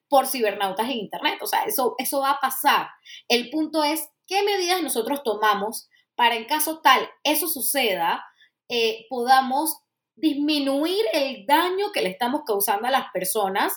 [0.08, 1.38] por cibernautas en Internet.
[1.42, 2.88] O sea, eso, eso va a pasar.
[3.28, 8.22] El punto es qué medidas nosotros tomamos para en caso tal eso suceda,
[8.68, 9.78] eh, podamos
[10.16, 13.72] disminuir el daño que le estamos causando a las personas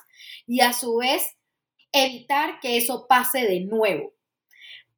[0.45, 1.37] y a su vez
[1.93, 4.13] evitar que eso pase de nuevo.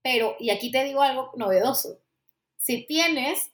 [0.01, 1.99] Pero, y aquí te digo algo novedoso,
[2.57, 3.51] si tienes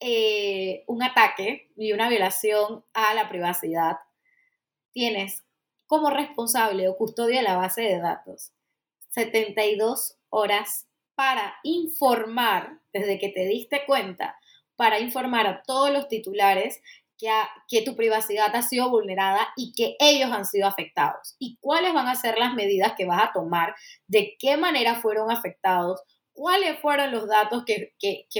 [0.00, 3.96] eh, un ataque y una violación a la privacidad,
[4.92, 5.42] tienes
[5.86, 8.52] como responsable o custodia de la base de datos
[9.10, 14.38] 72 horas para informar, desde que te diste cuenta,
[14.76, 16.80] para informar a todos los titulares
[17.18, 17.28] que,
[17.68, 21.36] que, tu privacidad ha sido vulnerada y que ellos han sido afectados.
[21.38, 23.74] ¿Y cuáles van a ser las medidas que vas a tomar?
[24.06, 26.02] ¿De qué manera fueron afectados?
[26.32, 27.94] cuáles fueron los datos que,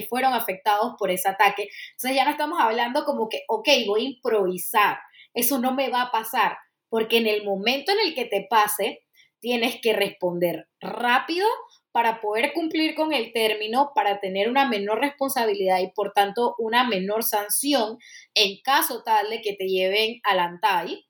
[0.08, 1.68] fueron afectados por ese ataque.
[1.92, 4.98] Entonces ya no estamos hablando como que, ok, voy a improvisar,
[5.34, 6.56] eso no me va a pasar,
[6.88, 9.00] porque en el momento en el que te pase,
[9.40, 11.46] tienes que responder rápido
[11.90, 16.88] para poder cumplir con el término, para tener una menor responsabilidad y por tanto una
[16.88, 17.98] menor sanción
[18.34, 21.04] en caso tal de que te lleven al ANTAI.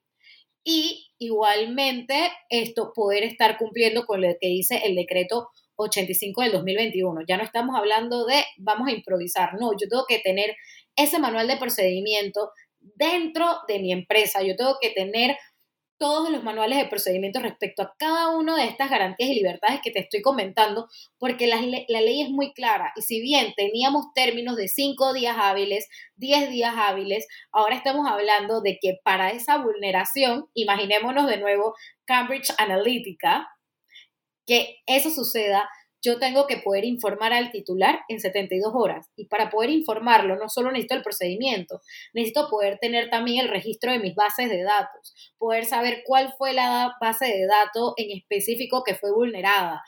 [0.64, 7.20] Y igualmente esto poder estar cumpliendo con lo que dice el decreto 85 del 2021.
[7.28, 10.56] Ya no estamos hablando de vamos a improvisar, no, yo tengo que tener
[10.96, 12.50] ese manual de procedimiento
[12.96, 15.36] dentro de mi empresa, yo tengo que tener
[16.02, 19.92] todos los manuales de procedimiento respecto a cada una de estas garantías y libertades que
[19.92, 22.92] te estoy comentando, porque la, la, ley es muy clara.
[22.96, 28.62] Y si bien teníamos términos de 5 días hábiles, 10 días hábiles, ahora estamos hablando
[28.62, 33.46] de que para esa vulneración, imaginémonos de nuevo Cambridge Analytica,
[34.44, 35.68] que eso suceda,
[36.02, 39.10] yo tengo que poder informar al titular en 72 horas.
[39.16, 41.80] Y para poder informarlo, no solo necesito el procedimiento,
[42.12, 46.52] necesito poder tener también el registro de mis bases de datos, poder saber cuál fue
[46.52, 49.82] la base de datos en específico que fue vulnerada,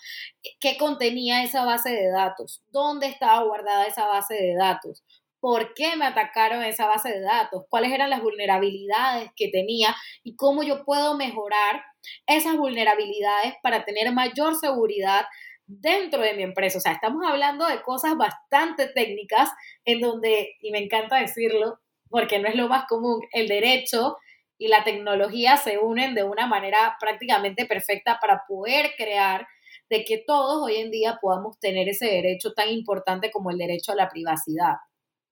[0.61, 5.03] qué contenía esa base de datos, dónde estaba guardada esa base de datos,
[5.41, 10.37] por qué me atacaron esa base de datos, cuáles eran las vulnerabilidades que tenía y
[10.37, 11.83] cómo yo puedo mejorar
[12.27, 15.27] esas vulnerabilidades para tener mayor seguridad
[15.67, 16.79] dentro de mi empresa.
[16.79, 19.51] O sea, estamos hablando de cosas bastante técnicas
[19.85, 24.19] en donde, y me encanta decirlo, porque no es lo más común, el derecho
[24.57, 29.47] y la tecnología se unen de una manera prácticamente perfecta para poder crear
[29.91, 33.93] de que todos hoy en día podamos tener ese derecho tan importante como el derecho
[33.93, 34.75] a la privacidad.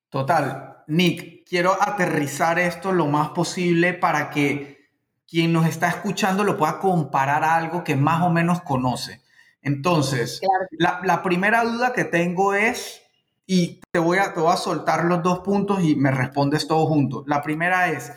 [0.08, 0.82] Total.
[0.88, 4.90] Nick, quiero aterrizar esto lo más posible para que
[5.26, 9.21] quien nos está escuchando lo pueda comparar a algo que más o menos conoce.
[9.62, 10.40] Entonces,
[10.78, 13.02] la, primera duda que tengo es,
[13.46, 16.86] y te voy, a, te voy a soltar los dos puntos y me respondes todo
[16.86, 17.22] junto.
[17.26, 18.12] La primera es,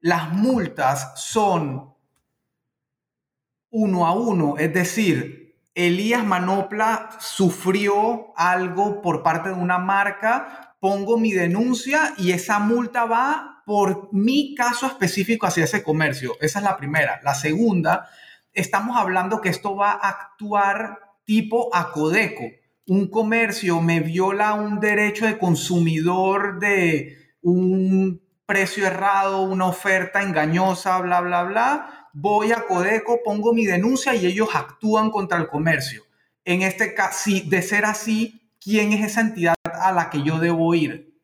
[0.00, 1.94] las multas son
[3.70, 11.16] uno a uno, es decir, Elías Manopla sufrió algo por parte de una marca, pongo
[11.16, 16.36] mi denuncia y esa multa va por mi caso específico hacia ese comercio.
[16.40, 17.20] Esa es la primera.
[17.22, 18.10] La segunda
[18.52, 22.44] estamos hablando que esto va a actuar tipo acodeco.
[22.86, 30.98] Un comercio me viola un derecho de consumidor de un precio errado, una oferta engañosa,
[31.00, 32.08] bla, bla, bla.
[32.12, 36.02] Voy a Codeco, pongo mi denuncia y ellos actúan contra el comercio.
[36.44, 40.38] En este caso, si de ser así, ¿quién es esa entidad a la que yo
[40.38, 41.14] debo ir?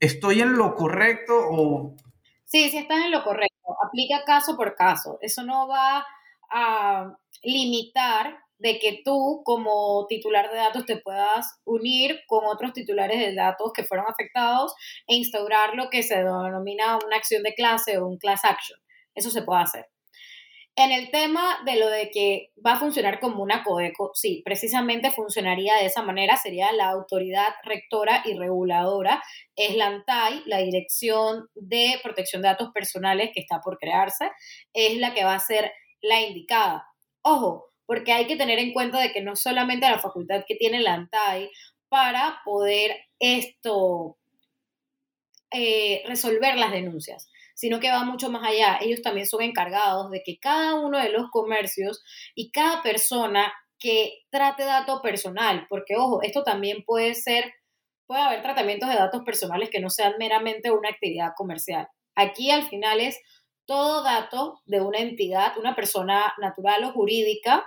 [0.00, 1.96] ¿Estoy en lo correcto o...?
[2.44, 3.76] Sí, sí estás en lo correcto.
[3.86, 5.18] Aplica caso por caso.
[5.22, 6.04] Eso no va
[6.50, 13.18] a limitar de que tú como titular de datos te puedas unir con otros titulares
[13.18, 14.74] de datos que fueron afectados
[15.06, 18.78] e instaurar lo que se denomina una acción de clase o un class action.
[19.14, 19.86] Eso se puede hacer.
[20.76, 25.12] En el tema de lo de que va a funcionar como una CODECO, sí, precisamente
[25.12, 29.22] funcionaría de esa manera, sería la autoridad rectora y reguladora,
[29.54, 34.32] es la ANTAI, la Dirección de Protección de Datos Personales que está por crearse,
[34.72, 35.70] es la que va a ser
[36.04, 36.86] la indicada.
[37.22, 40.80] Ojo, porque hay que tener en cuenta de que no solamente la facultad que tiene
[40.80, 41.50] la ANTAI
[41.88, 44.18] para poder esto
[45.50, 48.78] eh, resolver las denuncias, sino que va mucho más allá.
[48.80, 52.02] Ellos también son encargados de que cada uno de los comercios
[52.34, 57.52] y cada persona que trate dato personal, porque ojo, esto también puede ser,
[58.06, 61.88] puede haber tratamientos de datos personales que no sean meramente una actividad comercial.
[62.14, 63.18] Aquí al final es
[63.66, 67.64] todo dato de una entidad, una persona natural o jurídica,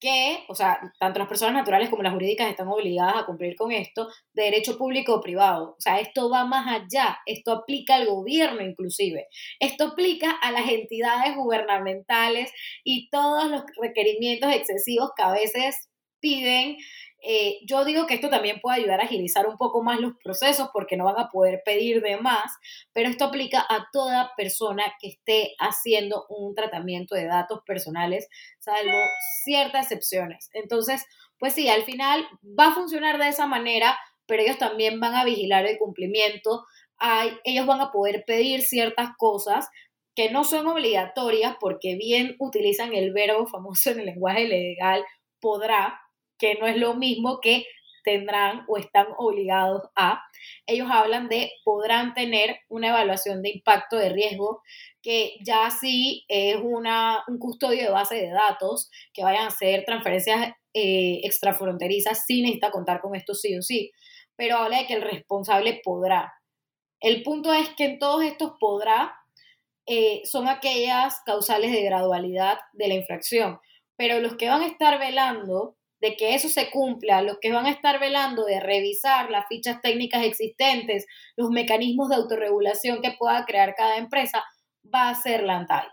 [0.00, 3.72] que, o sea, tanto las personas naturales como las jurídicas están obligadas a cumplir con
[3.72, 5.74] esto, de derecho público o privado.
[5.76, 9.26] O sea, esto va más allá, esto aplica al gobierno inclusive,
[9.58, 12.52] esto aplica a las entidades gubernamentales
[12.84, 15.88] y todos los requerimientos excesivos que a veces
[16.20, 16.76] piden
[17.22, 20.70] eh, yo digo que esto también puede ayudar a agilizar un poco más los procesos
[20.72, 22.52] porque no van a poder pedir de más,
[22.92, 28.28] pero esto aplica a toda persona que esté haciendo un tratamiento de datos personales,
[28.58, 28.98] salvo
[29.44, 30.48] ciertas excepciones.
[30.52, 31.04] Entonces,
[31.38, 32.26] pues sí, al final
[32.58, 36.64] va a funcionar de esa manera, pero ellos también van a vigilar el cumplimiento.
[36.98, 39.68] Hay, ellos van a poder pedir ciertas cosas
[40.14, 45.04] que no son obligatorias porque bien utilizan el verbo famoso en el lenguaje legal
[45.40, 46.00] podrá,
[46.38, 47.66] que no es lo mismo que
[48.04, 50.22] tendrán o están obligados a.
[50.66, 54.62] Ellos hablan de podrán tener una evaluación de impacto de riesgo,
[55.02, 59.84] que ya sí es una, un custodio de base de datos, que vayan a hacer
[59.84, 63.90] transferencias eh, extrafronterizas, sí necesita contar con esto sí o sí,
[64.36, 66.34] pero habla de que el responsable podrá.
[67.00, 69.14] El punto es que en todos estos podrá
[69.86, 73.58] eh, son aquellas causales de gradualidad de la infracción,
[73.96, 77.66] pero los que van a estar velando de que eso se cumpla, los que van
[77.66, 81.06] a estar velando de revisar las fichas técnicas existentes,
[81.36, 84.44] los mecanismos de autorregulación que pueda crear cada empresa,
[84.94, 85.86] va a ser la ANTAI.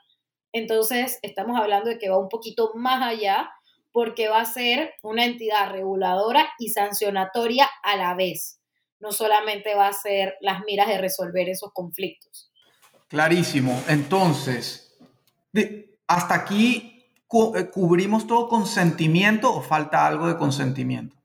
[0.54, 3.52] Entonces, estamos hablando de que va un poquito más allá
[3.92, 8.60] porque va a ser una entidad reguladora y sancionatoria a la vez.
[9.00, 12.52] No solamente va a ser las miras de resolver esos conflictos.
[13.08, 13.82] Clarísimo.
[13.88, 14.98] Entonces,
[16.08, 16.95] hasta aquí
[17.72, 21.16] ¿cubrimos todo consentimiento o falta algo de consentimiento?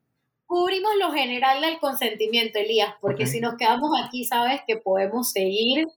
[0.45, 5.87] Cubrimos lo general del consentimiento, Elías, porque si nos quedamos aquí, sabes que podemos seguir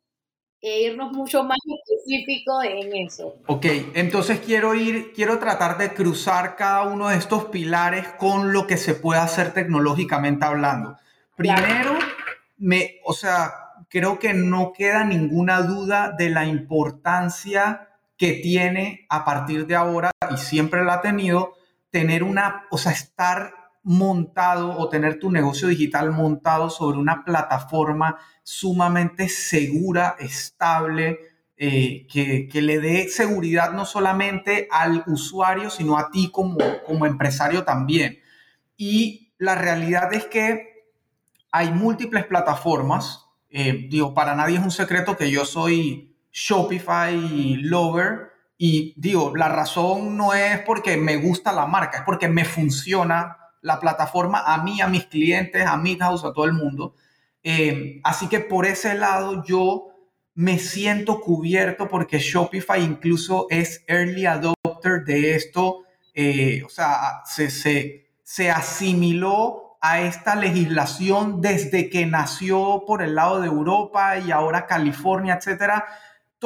[0.61, 3.35] e irnos mucho más específico en eso.
[3.49, 8.67] Ok, entonces quiero ir, quiero tratar de cruzar cada uno de estos pilares con lo
[8.67, 10.97] que se puede hacer tecnológicamente hablando.
[11.37, 11.99] Primero,
[12.57, 13.53] me, o sea,
[13.91, 17.89] creo que no queda ninguna duda de la importancia
[18.25, 21.57] que tiene a partir de ahora, y siempre la ha tenido,
[21.91, 23.53] tener una, o sea, estar
[23.83, 31.19] montado o tener tu negocio digital montado sobre una plataforma sumamente segura, estable,
[31.59, 37.65] eh, que, le dé seguridad no solamente al usuario, sino a ti como, como empresario
[37.65, 38.21] también.
[38.75, 40.95] Y la realidad es que
[41.53, 43.27] hay múltiples plataformas.
[43.51, 48.33] Eh, digo, para nadie es un secreto que yo soy Shopify lover.
[48.59, 53.37] Y digo, la razón no es porque me gusta la marca, es porque me funciona
[53.63, 56.95] la plataforma a mí, a mis clientes, a Midhouse, a todo el mundo.
[57.43, 59.89] Eh, así que por ese lado yo
[60.35, 65.85] me siento cubierto porque Shopify incluso es early adopter de esto.
[66.13, 73.15] Eh, o sea, se, se, se asimiló a esta legislación desde que nació por el
[73.15, 75.85] lado de Europa y ahora California, etcétera.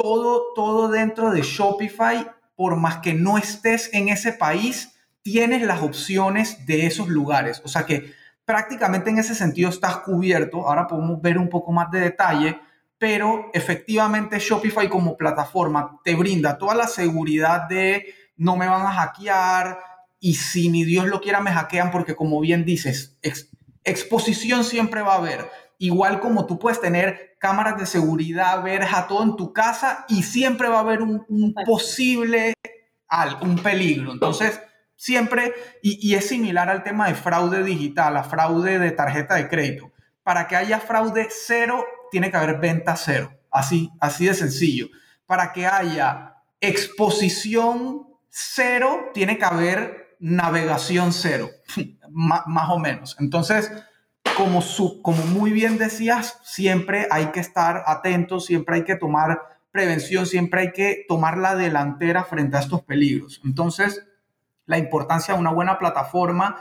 [0.01, 2.25] Todo, todo dentro de Shopify,
[2.55, 7.61] por más que no estés en ese país, tienes las opciones de esos lugares.
[7.65, 8.13] O sea que
[8.45, 10.67] prácticamente en ese sentido estás cubierto.
[10.67, 12.59] Ahora podemos ver un poco más de detalle,
[12.97, 18.91] pero efectivamente Shopify como plataforma te brinda toda la seguridad de no me van a
[18.91, 19.79] hackear
[20.19, 23.17] y si ni Dios lo quiera me hackean porque como bien dices,
[23.83, 25.49] exposición siempre va a haber.
[25.81, 30.23] Igual como tú puedes tener cámaras de seguridad, ver a todo en tu casa y
[30.23, 32.53] siempre va a haber un, un posible,
[33.41, 34.11] un peligro.
[34.11, 34.59] Entonces,
[34.97, 39.93] siempre, y, es similar al tema de fraude digital, a fraude de tarjeta de crédito.
[40.21, 43.31] Para que haya fraude cero, tiene que haber venta cero.
[43.49, 44.89] Así, así de sencillo.
[45.25, 51.49] Para que haya exposición cero, tiene que haber navegación cero,
[52.09, 53.15] más o menos.
[53.19, 53.71] Entonces,
[54.39, 60.61] como, muy bien decías, siempre hay que estar atentos, siempre hay que tomar prevención, siempre
[60.61, 63.41] hay que tomar la delantera frente a estos peligros.
[63.43, 64.07] Entonces,
[64.65, 66.57] la importancia de una buena plataforma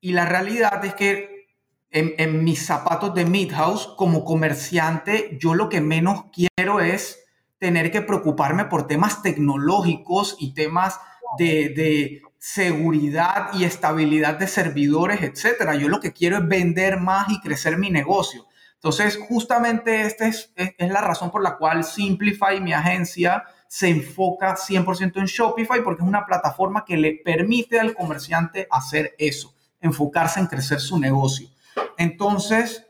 [0.00, 1.48] y la realidad es que
[1.90, 7.24] en, mis zapatos de Midhouse como comerciante, yo lo que menos quiero es
[7.58, 11.00] tener que preocuparme por temas tecnológicos y temas
[11.36, 15.76] de, seguridad y estabilidad de servidores, etcétera.
[15.76, 18.48] Yo lo que quiero es vender más y crecer mi negocio.
[18.74, 24.56] Entonces, justamente esta es, es, la razón por la cual Simplify, mi agencia, se enfoca
[24.56, 30.40] 100% en Shopify porque es una plataforma que le permite al comerciante hacer eso, enfocarse
[30.40, 31.48] en crecer su negocio.
[31.96, 32.84] Entonces,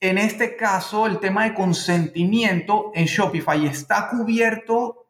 [0.00, 5.04] en este caso, el tema de consentimiento en Shopify está cubierto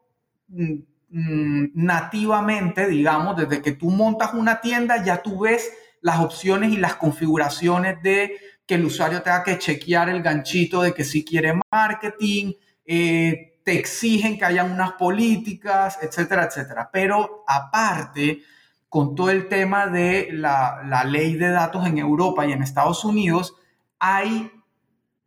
[1.08, 6.76] mm, nativamente, digamos, desde que tú montas una tienda, ya tú ves las opciones y
[6.76, 8.36] las configuraciones de
[8.66, 12.52] que el usuario tenga que chequear el ganchito de que si quiere marketing,
[12.84, 16.90] eh, te exigen que hayan unas políticas, etcétera, etcétera.
[16.92, 18.42] Pero aparte,
[18.88, 23.04] con todo el tema de la, la ley de datos en Europa y en Estados
[23.04, 23.54] Unidos,
[23.98, 24.50] hay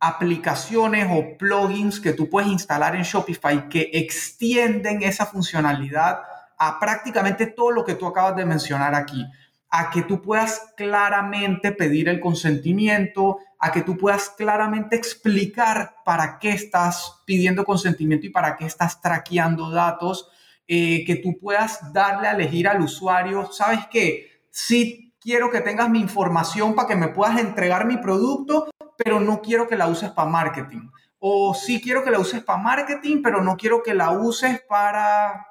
[0.00, 6.20] aplicaciones o plugins que tú puedes instalar en Shopify que extienden esa funcionalidad
[6.58, 9.26] a prácticamente todo lo que tú acabas de mencionar aquí
[9.70, 16.38] a que tú puedas claramente pedir el consentimiento, a que tú puedas claramente explicar para
[16.40, 20.28] qué estás pidiendo consentimiento y para qué estás traqueando datos,
[20.66, 24.44] eh, que tú puedas darle a elegir al usuario, ¿sabes qué?
[24.50, 28.70] Sí quiero que tengas mi información para que me puedas entregar mi producto,
[29.02, 30.90] pero no quiero que la uses para marketing.
[31.18, 35.46] O sí quiero que la uses para marketing, pero no quiero que la uses para,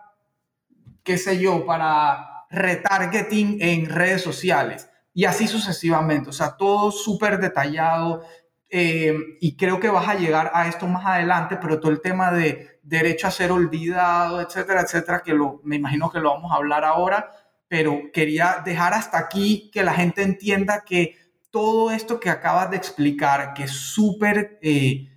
[1.04, 6.30] qué sé yo, para retargeting en redes sociales y así sucesivamente.
[6.30, 8.24] O sea, todo súper detallado
[8.70, 12.32] eh, y creo que vas a llegar a esto más adelante, pero todo el tema
[12.32, 16.56] de derecho a ser olvidado, etcétera, etcétera, que lo, me imagino que lo vamos a
[16.56, 17.32] hablar ahora,
[17.68, 21.16] pero quería dejar hasta aquí que la gente entienda que
[21.52, 24.60] todo esto que acabas de explicar, que es súper...
[24.62, 25.10] Eh,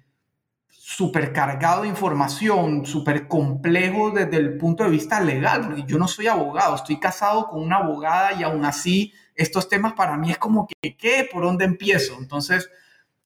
[0.84, 6.26] súper cargado de información, súper complejo desde el punto de vista legal, yo no soy
[6.26, 10.66] abogado, estoy casado con una abogada y aún así estos temas para mí es como
[10.66, 11.28] que, ¿qué?
[11.30, 12.18] ¿Por dónde empiezo?
[12.18, 12.68] Entonces,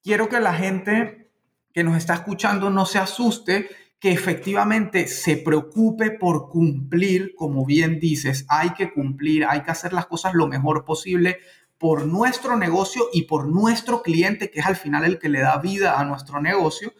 [0.02, 1.30] quiero que la gente
[1.72, 7.98] que nos está escuchando no se asuste, que efectivamente se preocupe por cumplir, como bien
[7.98, 11.38] dices, hay que cumplir, hay que hacer las cosas lo mejor posible
[11.78, 15.58] por nuestro negocio y por nuestro cliente, que es al final el que le da
[15.58, 16.92] vida a nuestro negocio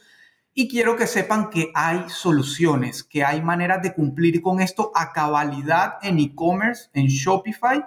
[0.58, 5.12] Y quiero que sepan que hay soluciones, que hay maneras de cumplir con esto a
[5.12, 7.84] cabalidad en e-commerce, en Shopify,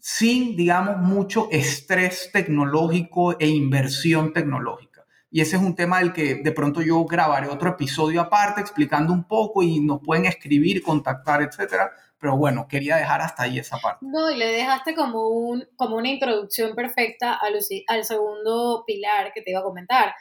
[0.00, 5.04] sin, digamos, mucho estrés tecnológico e inversión tecnológica.
[5.30, 9.12] Y ese es un tema del que de pronto yo grabaré otro episodio aparte explicando
[9.12, 11.92] un poco y nos pueden escribir, contactar, etcétera.
[12.20, 14.04] Pero bueno, quería dejar hasta ahí esa parte.
[14.06, 17.54] No, y le dejaste como, un, como una introducción perfecta al,
[17.86, 20.14] al segundo pilar que te iba a comentar,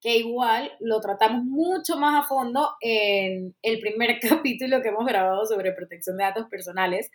[0.00, 5.46] que igual lo tratamos mucho más a fondo en el primer capítulo que hemos grabado
[5.46, 7.10] sobre protección de datos personales,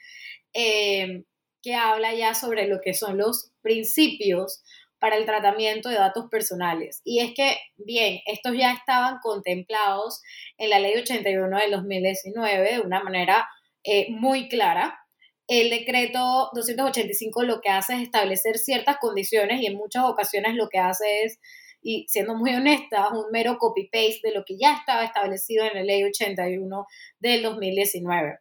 [0.54, 1.24] eh,
[1.62, 4.64] que habla ya sobre lo que son los principios
[5.00, 7.02] para el tratamiento de datos personales.
[7.04, 10.22] Y es que, bien, estos ya estaban contemplados
[10.58, 13.48] en la ley 81 del 2019 de una manera
[13.92, 15.00] eh, muy clara.
[15.48, 20.70] El decreto 285 lo que hace es establecer ciertas condiciones y en muchas ocasiones lo
[20.70, 21.40] que hace es,
[21.82, 25.84] y siendo muy honesta, un mero copy-paste de lo que ya estaba establecido en la
[25.84, 26.86] ley 81
[27.20, 28.38] del 2019.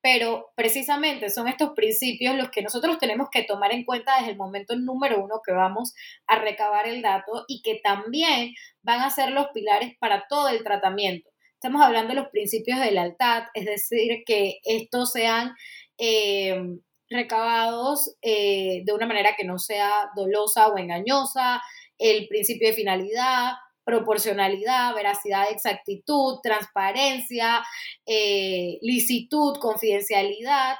[0.00, 4.36] Pero precisamente son estos principios los que nosotros tenemos que tomar en cuenta desde el
[4.36, 5.94] momento número uno que vamos
[6.28, 10.62] a recabar el dato y que también van a ser los pilares para todo el
[10.62, 11.31] tratamiento.
[11.62, 15.54] Estamos hablando de los principios de lealtad, es decir, que estos sean
[15.96, 16.60] eh,
[17.08, 21.62] recabados eh, de una manera que no sea dolosa o engañosa,
[21.98, 23.52] el principio de finalidad,
[23.84, 27.62] proporcionalidad, veracidad, exactitud, transparencia,
[28.06, 30.74] eh, licitud, confidencialidad,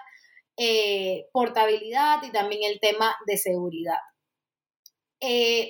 [1.30, 4.00] portabilidad y también el tema de seguridad.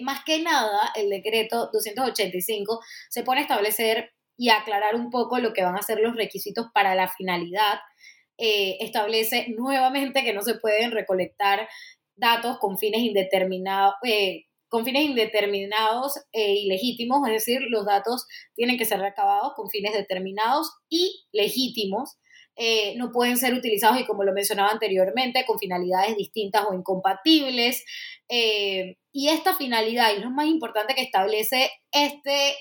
[0.00, 5.52] Más que nada, el decreto 285 se pone a establecer y aclarar un poco lo
[5.52, 7.78] que van a ser los requisitos para la finalidad.
[8.36, 11.68] establece nuevamente que no se pueden recolectar
[12.16, 13.94] datos con fines indeterminados,
[14.68, 18.26] con fines indeterminados e ilegítimos, es decir, los datos
[18.56, 22.16] tienen que ser recabados con fines determinados y legítimos.
[22.56, 27.84] Eh, no pueden ser utilizados, y como lo mencionaba anteriormente, con finalidades distintas o incompatibles.
[28.28, 32.54] Eh, y esta finalidad, y lo más importante que establece este,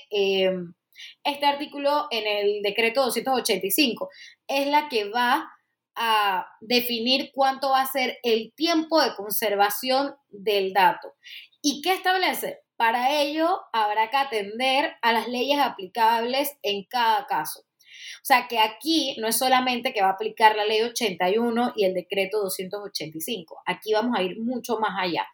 [1.24, 4.08] este artículo en el decreto 285,
[4.48, 5.50] es la que va
[5.94, 11.14] a definir cuánto va a ser el tiempo de conservación del dato.
[11.60, 12.60] ¿Y qué establece?
[12.76, 17.60] Para ello habrá que atender a las leyes aplicables en cada caso.
[17.60, 21.84] O sea que aquí no es solamente que va a aplicar la ley 81 y
[21.84, 25.26] el decreto 285, aquí vamos a ir mucho más allá.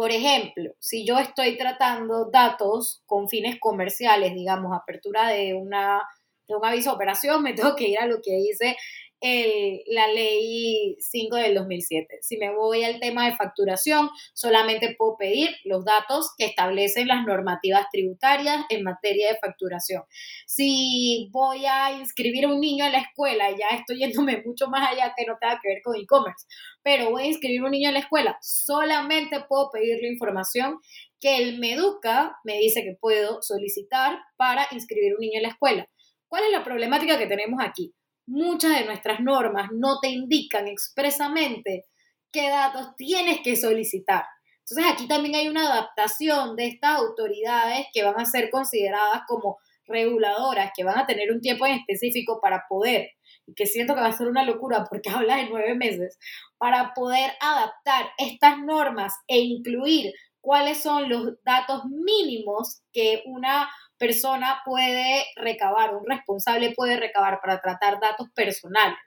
[0.00, 6.00] Por ejemplo, si yo estoy tratando datos con fines comerciales, digamos, apertura de, una,
[6.48, 8.78] de un aviso de operación, me tengo que ir a lo que dice
[9.22, 12.18] la ley 5 del 2007.
[12.22, 17.26] Si me voy al tema de facturación, solamente puedo pedir los datos que establecen las
[17.26, 20.02] normativas tributarias en materia de facturación.
[20.46, 24.90] Si voy a inscribir a un niño en la escuela, ya estoy yéndome mucho más
[24.90, 26.46] allá que no tenga que ver con e-commerce,
[26.82, 30.78] pero voy a inscribir a un niño en la escuela, solamente puedo pedir la información
[31.20, 35.50] que el Meduca me dice que puedo solicitar para inscribir a un niño en la
[35.50, 35.86] escuela.
[36.28, 37.92] ¿Cuál es la problemática que tenemos aquí?
[38.30, 41.86] Muchas de nuestras normas no te indican expresamente
[42.32, 44.24] qué datos tienes que solicitar.
[44.60, 49.58] Entonces aquí también hay una adaptación de estas autoridades que van a ser consideradas como
[49.84, 53.10] reguladoras, que van a tener un tiempo específico para poder,
[53.46, 56.16] y que siento que va a ser una locura porque habla de nueve meses,
[56.56, 63.68] para poder adaptar estas normas e incluir cuáles son los datos mínimos que una
[64.00, 68.98] persona puede recabar, un responsable puede recabar para tratar datos personales.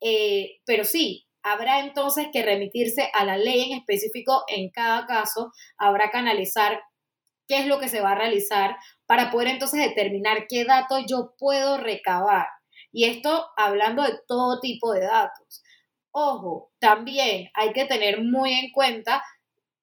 [0.00, 5.52] Eh, pero sí, habrá entonces que remitirse a la ley en específico en cada caso,
[5.76, 6.80] habrá que analizar
[7.48, 8.76] qué es lo que se va a realizar
[9.06, 12.46] para poder entonces determinar qué datos yo puedo recabar.
[12.92, 15.62] Y esto hablando de todo tipo de datos.
[16.12, 19.22] Ojo, también hay que tener muy en cuenta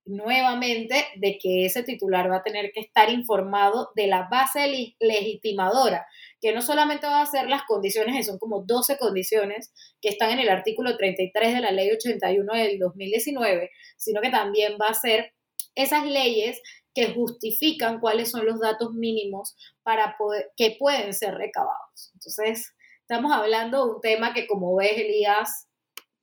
[0.08, 6.08] nuevamente de que ese titular va a tener que estar informado de la base legitimadora,
[6.41, 10.32] que no solamente va a ser las condiciones, que son como 12 condiciones que están
[10.32, 14.93] en el artículo 33 de la ley 81 del 2019, sino que también va a
[14.93, 15.34] ser
[15.76, 16.62] esas leyes
[16.93, 20.16] que justifican cuáles son los datos mínimos para
[20.55, 22.12] que pueden ser recabados.
[22.16, 25.68] Entonces, estamos hablando de un tema que, como ves, Elías,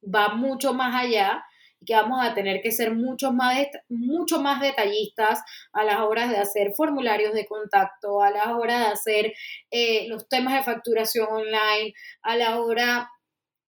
[0.02, 1.44] va mucho más allá
[1.84, 3.56] que vamos a tener que ser mucho más,
[3.88, 5.40] mucho más detallistas
[5.72, 9.32] a las horas de hacer formularios de contacto, a la hora de hacer
[9.70, 13.10] eh, los temas de facturación online, a la hora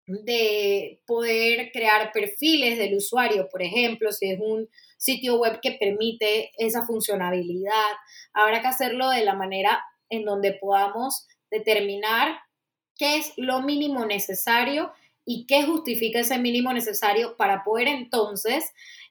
[0.07, 6.53] de poder crear perfiles del usuario, por ejemplo, si es un sitio web que permite
[6.59, 7.93] esa funcionalidad,
[8.33, 12.39] habrá que hacerlo de la manera en donde podamos determinar
[12.97, 14.93] qué es lo mínimo necesario
[15.27, 18.65] y qué justifica ese mínimo necesario para poder entonces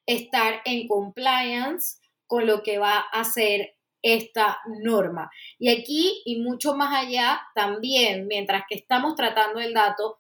[0.08, 5.30] estar en compliance con lo que va a ser esta norma.
[5.60, 10.20] Y aquí y mucho más allá también, mientras que estamos tratando el dato,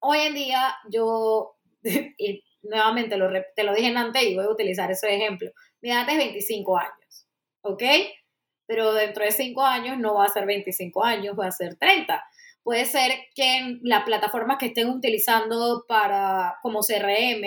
[0.00, 4.90] hoy en día yo, y nuevamente lo, te lo dije antes y voy a utilizar
[4.90, 7.28] ese ejemplo, mi edad es 25 años,
[7.60, 7.82] ¿ok?
[8.66, 12.27] Pero dentro de 5 años no va a ser 25 años, va a ser 30.
[12.68, 17.42] Puede ser que la plataforma que estén utilizando para como CRM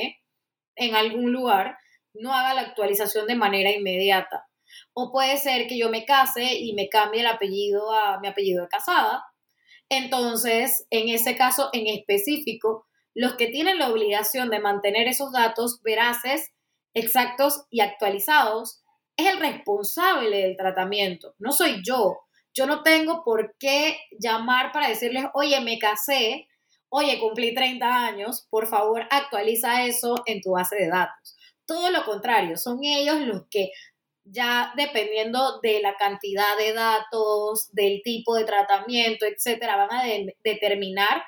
[0.76, 1.78] en algún lugar
[2.16, 4.48] no haga la actualización de manera inmediata.
[4.94, 8.64] O puede ser que yo me case y me cambie el apellido a mi apellido
[8.64, 9.24] de casada.
[9.90, 15.84] Entonces, en ese caso en específico, los que tienen la obligación de mantener esos datos
[15.84, 16.52] veraces,
[16.96, 18.82] exactos y actualizados
[19.18, 22.22] es el responsable del tratamiento, no soy yo.
[22.54, 26.48] Yo no tengo por qué llamar para decirles, oye, me casé,
[26.90, 31.38] oye, cumplí 30 años, por favor actualiza eso en tu base de datos.
[31.66, 33.72] Todo lo contrario, son ellos los que
[34.24, 40.04] ya dependiendo de la cantidad de datos, del tipo de tratamiento, etcétera, van a
[40.44, 41.24] determinar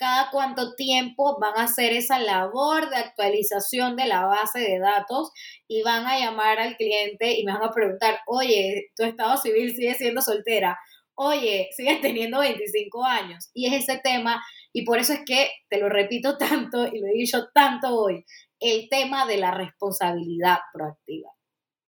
[0.00, 5.30] cada cuánto tiempo van a hacer esa labor de actualización de la base de datos
[5.68, 9.76] y van a llamar al cliente y me van a preguntar, oye, tu estado civil
[9.76, 10.78] sigue siendo soltera,
[11.14, 13.50] oye, sigues teniendo 25 años.
[13.52, 14.42] Y es ese tema,
[14.72, 18.24] y por eso es que, te lo repito tanto y lo he dicho tanto hoy,
[18.58, 21.30] el tema de la responsabilidad proactiva.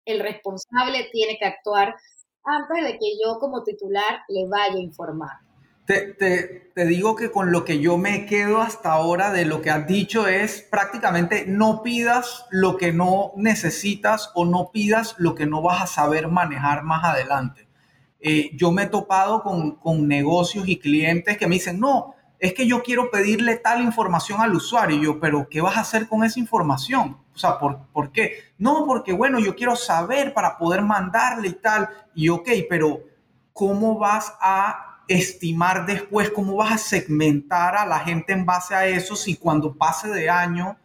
[0.04, 1.94] El responsable tiene que actuar
[2.42, 5.49] antes de que yo como titular le vaya a informar.
[5.90, 9.88] Te, digo que con lo que yo me quedo hasta ahora de lo que has
[9.88, 15.62] dicho es prácticamente no pidas lo que no necesitas o no pidas lo que no
[15.62, 17.66] vas a saber manejar más adelante.
[18.20, 22.54] Eh, yo me he topado con, con negocios y clientes que me dicen, no, es
[22.54, 25.18] que yo quiero pedirle tal información al usuario.
[25.18, 27.18] Pero ¿qué vas a hacer con esa información?
[27.34, 28.34] O sea, ¿por, ¿por qué?
[28.58, 31.88] No, porque bueno, yo quiero saber para poder mandarle y tal.
[32.14, 33.00] Y ok, pero
[33.52, 38.86] ¿cómo vas a estimar después cómo vas a segmentar a la gente en base a
[38.86, 40.78] eso si cuando pase de año,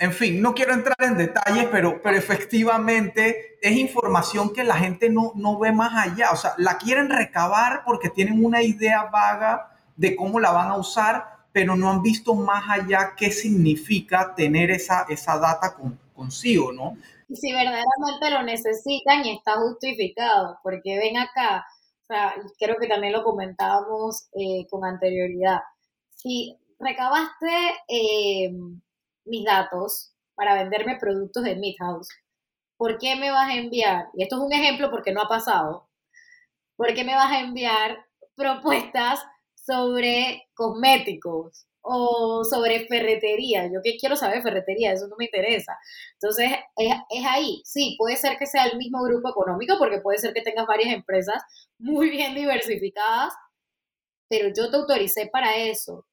[0.00, 5.08] en fin, no quiero entrar en detalles, pero, pero efectivamente es información que la gente
[5.08, 9.70] no, no ve más allá, o sea, la quieren recabar porque tienen una idea vaga
[9.96, 14.72] de cómo la van a usar, pero no han visto más allá qué significa tener
[14.72, 15.76] esa, esa data
[16.14, 16.96] consigo, ¿no?
[17.32, 21.64] Si verdaderamente lo necesitan y está justificado, porque ven acá,
[22.04, 25.60] o sea, creo que también lo comentábamos eh, con anterioridad.
[26.10, 27.48] Si recabaste
[27.88, 28.50] eh,
[29.24, 32.08] mis datos para venderme productos de Midhouse,
[32.76, 34.08] ¿por qué me vas a enviar?
[34.14, 35.88] Y esto es un ejemplo porque no ha pasado.
[36.76, 38.04] ¿Por qué me vas a enviar
[38.36, 39.22] propuestas
[39.54, 43.66] sobre cosméticos o sobre ferretería.
[43.66, 45.78] Yo qué quiero saber ferretería, eso no me interesa.
[46.14, 47.62] Entonces, es, es, ahí.
[47.64, 50.94] Sí, puede ser que sea el mismo grupo económico, porque puede ser que tengas varias
[50.94, 51.42] empresas
[51.78, 53.34] muy bien diversificadas,
[54.28, 56.06] pero yo te autoricé para eso.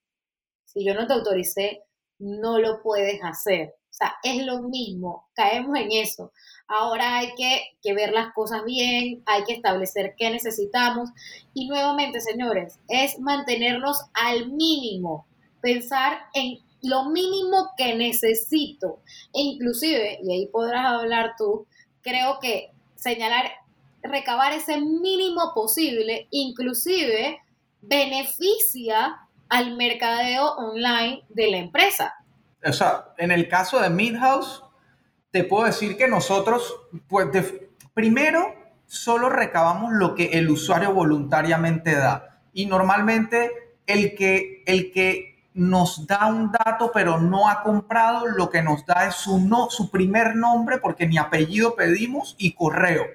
[0.65, 1.83] Si yo no te autoricé,
[2.19, 3.69] no lo puedes hacer.
[3.69, 6.33] O sea, es lo mismo, caemos en eso.
[6.67, 11.09] Ahora hay que, que, ver las cosas bien, hay que establecer qué necesitamos.
[11.53, 15.27] Y nuevamente, señores, es mantenernos al mínimo
[15.61, 19.01] pensar en lo mínimo que necesito.
[19.33, 21.67] E inclusive, y ahí podrás hablar tú,
[22.01, 23.51] creo que señalar,
[24.03, 27.39] recabar ese mínimo posible, inclusive
[27.81, 29.17] beneficia
[29.49, 32.15] al mercadeo online de la empresa.
[32.63, 34.63] O sea, en el caso de Midhouse,
[35.31, 36.75] te puedo decir que nosotros,
[37.07, 37.27] pues,
[37.93, 38.53] primero,
[38.85, 42.41] solo recabamos lo que el usuario voluntariamente da.
[42.53, 43.51] Y normalmente
[43.87, 48.85] el que, el que nos da un dato, pero no ha comprado, lo que nos
[48.85, 53.05] da es su, no, su primer nombre, porque ni apellido pedimos, y correo.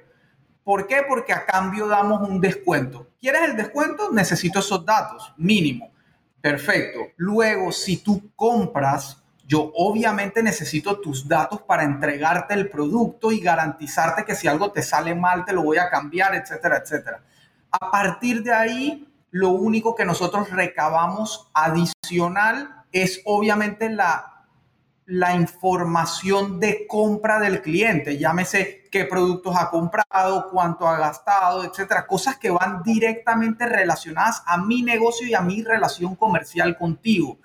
[0.63, 1.03] ¿Por qué?
[1.09, 3.09] Porque a cambio damos un descuento.
[3.21, 4.11] ¿Quieres el descuento?
[4.13, 5.91] Necesito esos datos, mínimo.
[6.41, 7.01] Perfecto.
[7.17, 14.25] Luego, si tú compras, yo obviamente necesito tus datos para entregarte el producto y garantizarte
[14.25, 17.23] que si algo te sale mal, te lo voy a cambiar, etcétera, etcétera.
[17.71, 24.47] A partir de ahí, lo único que nosotros recabamos adicional es obviamente la,
[25.07, 28.19] la información de compra del cliente.
[28.19, 32.07] Llámese qué productos ha comprado, cuánto ha gastado, etcétera.
[32.07, 37.39] Cosas que van directamente relacionadas a mi negocio y a mi relación comercial contigo.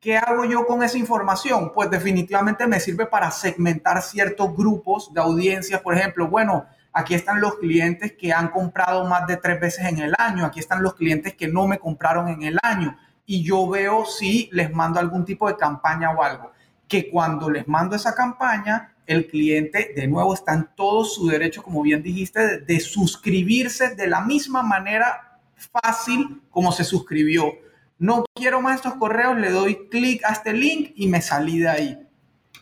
[0.00, 1.72] ¿Qué hago yo con esa información?
[1.72, 5.82] Pues definitivamente me sirve para segmentar ciertos grupos de audiencia.
[5.82, 9.98] Por ejemplo, bueno, aquí están los clientes que han comprado más de tres veces en
[9.98, 12.96] el año, aquí están los clientes que no me compraron en el año
[13.30, 16.50] y yo veo si les mando algún tipo de campaña o algo.
[16.88, 21.62] Que cuando les mando esa campaña, el cliente de nuevo está en todo su derecho,
[21.62, 27.52] como bien dijiste, de, suscribirse de la misma manera fácil como se suscribió.
[27.98, 31.68] No quiero más estos correos, le doy clic a este link y me salí de
[31.68, 32.08] ahí.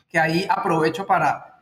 [0.09, 1.61] Que ahí aprovecho para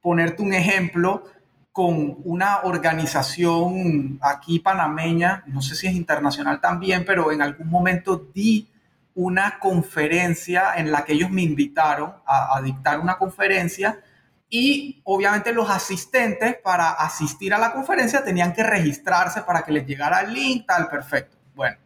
[0.00, 1.24] ponerte un ejemplo
[1.72, 8.28] con una organización aquí panameña, no sé si es internacional también, pero en algún momento
[8.32, 8.68] di
[9.14, 14.00] una conferencia en la que ellos me invitaron a, dictar una conferencia
[14.48, 19.86] y obviamente los asistentes para asistir a la conferencia tenían que registrarse para que les
[19.86, 21.38] llegara el link, tal, perfecto.
[21.54, 21.78] Bueno,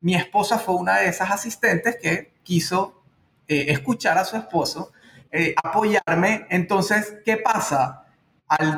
[0.00, 3.02] mi esposa fue una de esas asistentes que quiso
[3.46, 4.92] eh, escuchar a su esposo,
[5.30, 6.46] eh, apoyarme.
[6.48, 8.03] Entonces, ¿qué pasa?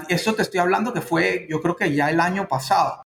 [0.08, 3.02] Eso te estoy hablando que fue, yo creo que ya el año pasado.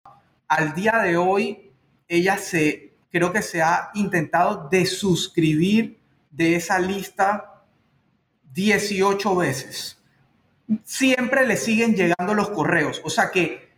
[0.48, 1.72] Al día de hoy,
[2.08, 6.00] ella se, creo que se ha intentado desuscribir
[6.30, 7.62] de esa lista
[8.52, 9.98] 18 veces.
[10.84, 13.00] Siempre le siguen llegando los correos.
[13.04, 13.68] O sea que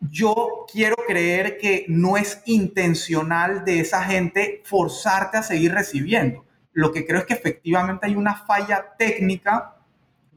[0.00, 6.44] yo quiero creer que no es intencional de esa gente forzarte a seguir recibiendo.
[6.72, 9.77] Lo que creo es que efectivamente hay una falla técnica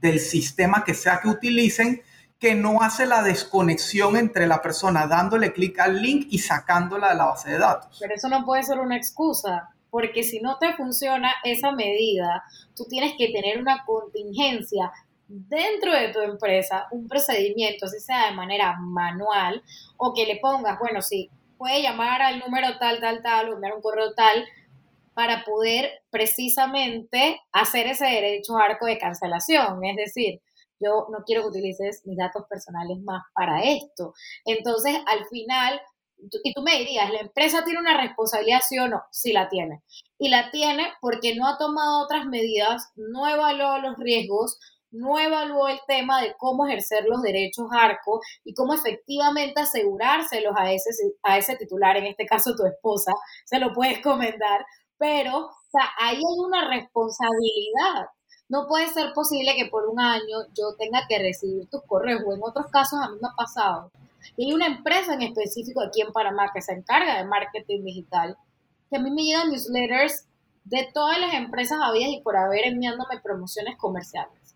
[0.02, 2.02] del sistema que sea que utilicen
[2.40, 7.16] que no hace la desconexión entre la persona dándole clic al link y sacándola de
[7.16, 7.98] la base de datos.
[8.00, 12.44] Pero eso no puede ser una excusa, porque si no te funciona esa medida,
[12.76, 14.92] tú tienes que tener una contingencia
[15.28, 19.62] dentro de tu empresa, un procedimiento, así sea de manera manual,
[19.98, 21.30] o que le pongas, bueno, sí,
[21.60, 24.44] puede llamar al número tal, tal, tal, o enviar un correo tal,
[25.14, 29.84] para poder precisamente hacer ese derecho arco de cancelación.
[29.86, 30.42] Es decir,
[30.80, 34.14] yo no quiero que utilices mis datos personales más para esto.
[34.46, 35.80] Entonces, al final,
[36.44, 39.02] y tú me dirías, ¿la empresa tiene una responsabilidad sí o no?
[39.12, 39.84] Sí la tiene.
[40.18, 44.60] Y la tiene porque no ha tomado otras medidas, no evaluó los riesgos,
[44.92, 50.72] no evaluó el tema de cómo ejercer los derechos ARCO y cómo efectivamente asegurárselos a
[50.72, 50.90] ese,
[51.24, 53.14] a ese titular, en este caso tu esposa,
[53.46, 54.66] se lo puedes comentar,
[55.02, 58.10] pero o sea, ahí hay una responsabilidad.
[58.50, 62.34] No puede ser posible que por un año yo tenga que recibir tus correos, o
[62.34, 63.92] en otros casos a mí me ha pasado.
[64.38, 68.38] Y hay una empresa en específico aquí en Panamá que se encarga de marketing digital,
[68.92, 70.28] que a mí me llegan newsletters
[70.66, 74.56] de todas las empresas habidas y por haber enviándome promociones comerciales.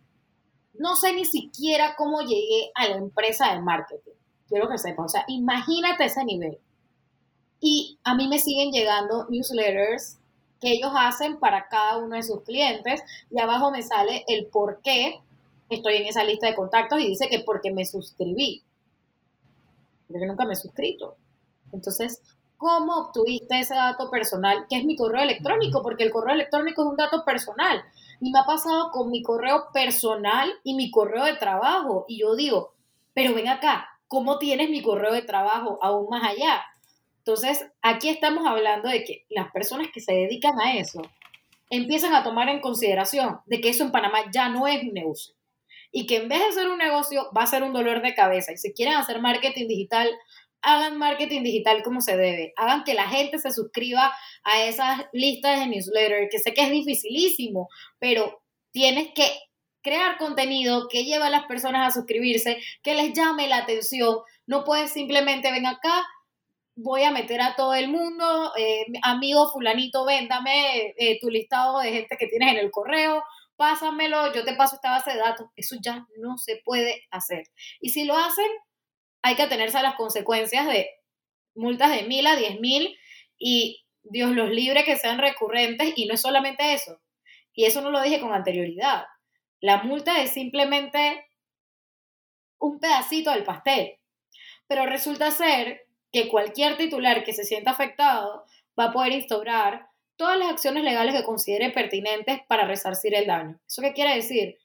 [0.75, 4.11] No sé ni siquiera cómo llegué a la empresa de marketing.
[4.47, 6.59] Quiero que sepa, o sea, imagínate ese nivel.
[7.61, 10.19] Y a mí me siguen llegando newsletters
[10.73, 15.19] ellos hacen para cada uno de sus clientes y abajo me sale el por qué
[15.69, 18.63] estoy en esa lista de contactos y dice que porque me suscribí.
[20.07, 21.15] Porque nunca me he suscrito.
[21.71, 22.21] Entonces,
[22.57, 25.81] ¿cómo obtuviste ese dato personal que es mi correo electrónico?
[25.81, 27.83] Porque el correo electrónico es un dato personal.
[28.21, 32.05] Y me ha pasado con mi correo personal y mi correo de trabajo.
[32.07, 32.73] Y yo digo,
[33.13, 36.63] pero ven acá, ¿cómo tienes mi correo de trabajo aún más allá?
[37.25, 41.01] Entonces, aquí estamos hablando de que las personas que se dedican a eso
[41.71, 45.33] empiezan a tomar en consideración de que eso en Panamá ya no es un negocio
[45.91, 48.51] y que en vez de ser un negocio va a ser un dolor de cabeza.
[48.51, 50.09] Y si quieren hacer marketing digital,
[50.61, 52.53] hagan marketing digital como se debe.
[52.57, 54.13] Hagan que la gente se suscriba
[54.43, 59.25] a esas listas de newsletter, que sé que es dificilísimo, pero tienes que
[59.81, 64.17] crear contenido que lleve a las personas a suscribirse, que les llame la atención.
[64.47, 66.05] No puedes simplemente ven acá,
[66.75, 71.91] voy a meter a todo el mundo, eh, amigo fulanito, véndame eh, tu listado de
[71.91, 73.23] gente que tienes en el correo,
[73.55, 75.47] pásamelo, yo te paso esta base de datos.
[75.55, 77.43] Eso ya no se puede hacer.
[77.79, 78.49] Y si lo hacen,
[79.21, 80.89] hay que atenerse a las consecuencias de
[81.55, 82.95] multas de mil a diez mil
[83.37, 87.01] y Dios los libre que sean recurrentes y no es solamente eso.
[87.53, 89.05] Y eso no lo dije con anterioridad.
[89.61, 91.25] La multa es simplemente
[92.59, 93.97] un pedacito del pastel.
[94.67, 95.84] Pero resulta ser
[96.15, 98.45] que cualquier titular que se sienta afectado
[98.79, 103.59] va a poder instaurar todas las acciones legales que considere pertinentes para resarcir el daño.
[103.67, 104.57] ¿Eso qué quiere decir?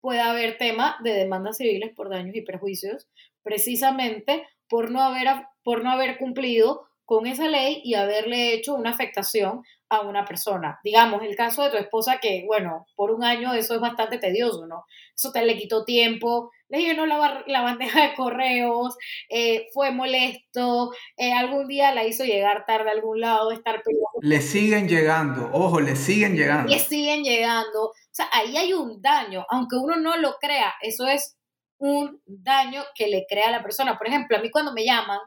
[0.00, 3.08] Puede haber tema de demandas civiles por daños y perjuicios,
[3.42, 5.28] precisamente por no haber,
[5.62, 10.80] por no haber cumplido con esa ley y haberle hecho una afectación a una persona.
[10.82, 14.66] Digamos, el caso de tu esposa que, bueno, por un año eso es bastante tedioso,
[14.66, 14.86] ¿no?
[15.14, 18.96] Eso te le quitó tiempo, le llenó la, la bandeja de correos,
[19.28, 24.20] eh, fue molesto, eh, algún día la hizo llegar tarde a algún lado, estar peleando.
[24.22, 26.72] Le siguen llegando, ojo, le siguen llegando.
[26.72, 27.86] Le siguen llegando.
[27.86, 31.36] O sea, ahí hay un daño, aunque uno no lo crea, eso es
[31.78, 33.98] un daño que le crea a la persona.
[33.98, 35.18] Por ejemplo, a mí cuando me llaman,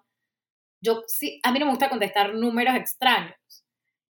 [0.81, 3.35] yo sí, a mí no me gusta contestar números extraños.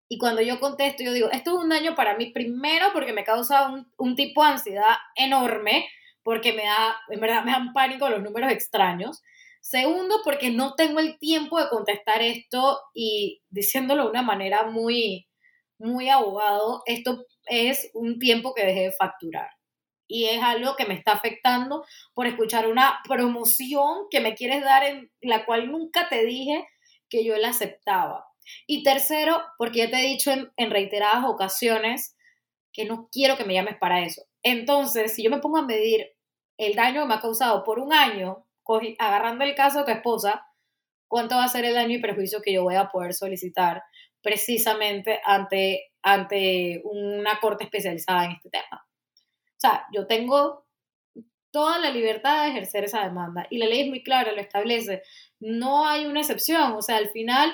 [0.07, 3.23] Y cuando yo contesto, yo digo, esto es un daño para mí primero porque me
[3.23, 5.87] causa un, un tipo de ansiedad enorme,
[6.23, 9.21] porque me da, en verdad me dan pánico los números extraños.
[9.61, 15.27] Segundo, porque no tengo el tiempo de contestar esto y diciéndolo de una manera muy,
[15.77, 19.49] muy abogado, esto es un tiempo que dejé de facturar.
[20.07, 24.83] Y es algo que me está afectando por escuchar una promoción que me quieres dar
[24.83, 26.67] en la cual nunca te dije
[27.09, 28.25] que yo la aceptaba.
[28.67, 32.17] Y tercero, porque ya te he dicho en, en reiteradas ocasiones
[32.73, 34.23] que no quiero que me llames para eso.
[34.41, 36.12] Entonces, si yo me pongo a medir
[36.63, 38.45] el daño que me ha causado por un año,
[38.99, 40.47] agarrando el caso de tu esposa,
[41.07, 43.83] ¿cuánto va a ser el daño y perjuicio que yo voy a poder solicitar
[44.21, 48.85] precisamente ante, ante una corte especializada en este tema?
[48.85, 50.65] O sea, yo tengo
[51.51, 55.03] toda la libertad de ejercer esa demanda y la ley es muy clara, lo establece.
[55.39, 57.53] No hay una excepción, o sea, al final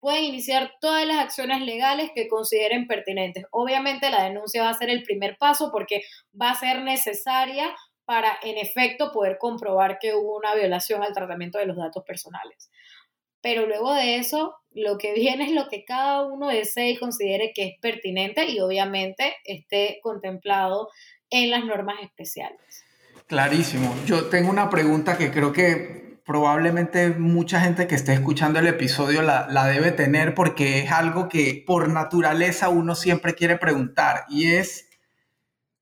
[0.00, 3.44] pueden iniciar todas las acciones legales que consideren pertinentes.
[3.50, 6.02] Obviamente la denuncia va a ser el primer paso porque
[6.40, 7.74] va a ser necesaria
[8.04, 12.70] para, en efecto, poder comprobar que hubo una violación al tratamiento de los datos personales.
[13.40, 17.52] Pero luego de eso, lo que viene es lo que cada uno desee y considere
[17.54, 20.88] que es pertinente y obviamente esté contemplado
[21.30, 22.84] en las normas especiales.
[23.26, 23.94] Clarísimo.
[24.06, 29.22] Yo tengo una pregunta que creo que probablemente mucha gente que esté escuchando el episodio
[29.22, 34.52] la, la, debe tener porque es algo que por naturaleza uno siempre quiere preguntar y
[34.52, 34.88] es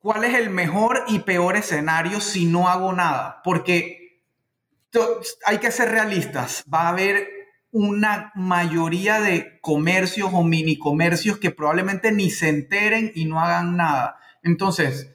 [0.02, 4.20] cuál es el mejor y peor escenario si no hago nada, porque
[5.46, 7.28] hay que ser realistas, va a haber
[7.70, 13.76] una mayoría de comercios o mini comercios que probablemente ni se enteren y no hagan
[13.76, 14.18] nada.
[14.42, 15.10] Entonces,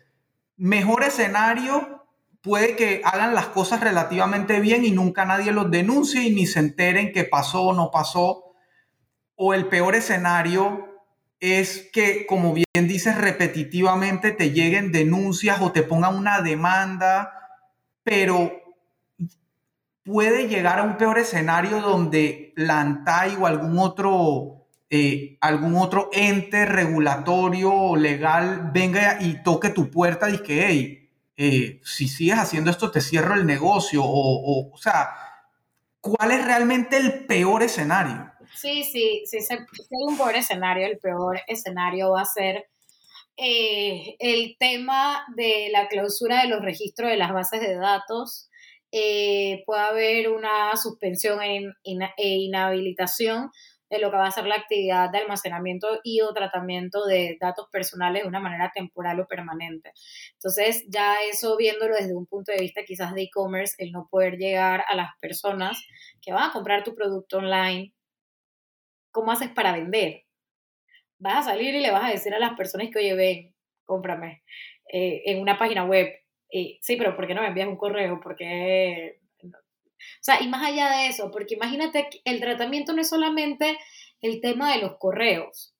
[0.55, 2.07] mejor escenario
[2.41, 6.59] puede que hagan las cosas relativamente bien y nunca nadie los denuncie y ni se
[6.59, 8.45] enteren que pasó o no pasó.
[9.35, 10.86] O el peor escenario
[11.39, 17.33] es que, como bien dices, repetitivamente te lleguen denuncias o te pongan una demanda,
[18.03, 18.51] pero
[20.03, 26.09] puede llegar a un peor escenario donde la ANTAI o algún otro, eh, algún otro
[26.13, 32.39] ente regulatorio o legal venga y toque tu puerta y que, hey, eh, si sigues
[32.39, 35.09] haciendo esto te cierro el negocio o, o, o sea,
[35.99, 38.31] ¿cuál es realmente el peor escenario?
[38.57, 39.59] Sí, sí, sí, si hay
[40.07, 42.67] un peor escenario, el peor escenario va a ser
[43.37, 48.49] eh, el tema de la clausura de los registros de las bases de datos.
[48.91, 51.71] Eh, puede haber una suspensión e
[52.15, 53.51] inhabilitación
[53.91, 57.67] de lo que va a ser la actividad de almacenamiento y o tratamiento de datos
[57.71, 59.91] personales de una manera temporal o permanente.
[60.33, 64.37] Entonces, ya eso viéndolo desde un punto de vista quizás de e-commerce, el no poder
[64.37, 65.79] llegar a las personas
[66.21, 67.93] que van a comprar tu producto online
[69.11, 70.23] ¿cómo haces para vender?
[71.19, 73.55] Vas a salir y le vas a decir a las personas que, oye, ven,
[73.85, 74.43] cómprame
[74.91, 76.13] eh, en una página web.
[76.49, 78.19] sí, pero ¿por qué no me envías un correo?
[78.21, 79.19] Porque...
[79.43, 83.77] O sea, y más allá de eso, porque imagínate, el tratamiento no es solamente
[84.21, 85.73] el tema de los correos.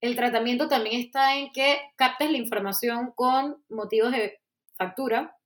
[0.00, 4.40] El tratamiento también está en que captes la información con motivos de
[4.78, 5.36] factura.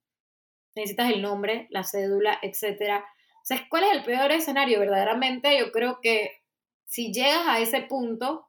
[0.77, 3.03] Necesitas el nombre, la cédula, etc.
[3.03, 4.79] O sea, ¿cuál es el peor escenario?
[4.79, 6.31] Verdaderamente, yo creo que
[6.87, 8.49] si llegas a ese punto,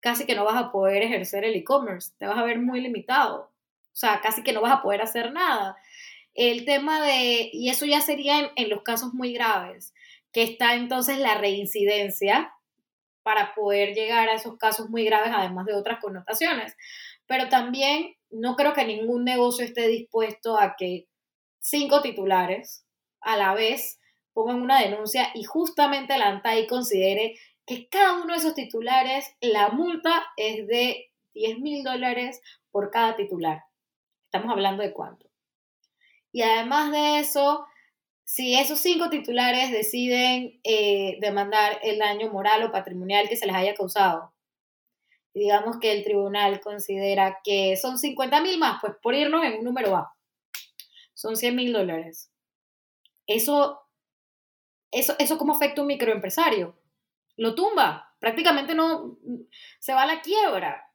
[0.00, 3.52] casi que no vas a poder ejercer el e-commerce, te vas a ver muy limitado.
[3.94, 5.76] O sea, casi que no vas a poder hacer nada.
[6.34, 9.94] El tema de, y eso ya sería en, los casos muy graves,
[10.32, 12.52] que está entonces la reincidencia
[13.22, 16.76] para poder llegar a esos casos muy graves, además de otras connotaciones.
[17.26, 21.06] Pero también no creo que ningún negocio esté dispuesto a que
[21.60, 22.84] cinco titulares
[23.20, 24.00] a la vez
[24.34, 29.70] pongan una denuncia y justamente la ANTAI considere que cada uno de esos titulares, la
[29.70, 33.62] multa es de 10 mil dólares por cada titular.
[34.26, 35.30] Estamos hablando de cuánto.
[36.32, 37.64] Y además de eso,
[38.24, 43.54] si esos cinco titulares deciden eh, demandar el daño moral o patrimonial que se les
[43.54, 44.34] haya causado,
[45.32, 49.64] digamos que el tribunal considera que son 50 mil más, pues por irnos en un
[49.64, 50.12] número bajo,
[51.14, 52.30] son 100 mil dólares.
[53.26, 53.83] Eso
[54.94, 56.78] eso, eso cómo afecta a un microempresario.
[57.36, 59.18] Lo tumba, prácticamente no,
[59.80, 60.90] se va a la quiebra.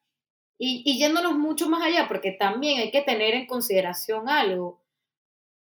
[0.57, 4.83] Y, y yéndonos mucho más allá, porque también hay que tener en consideración algo.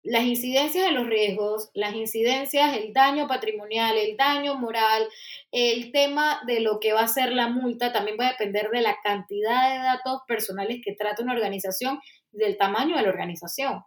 [0.03, 5.09] Las incidencias de los riesgos, las incidencias, el daño patrimonial, el daño moral,
[5.51, 8.81] el tema de lo que va a ser la multa, también va a depender de
[8.81, 12.01] la cantidad de datos personales que trata una organización
[12.33, 13.83] y del tamaño de la organización.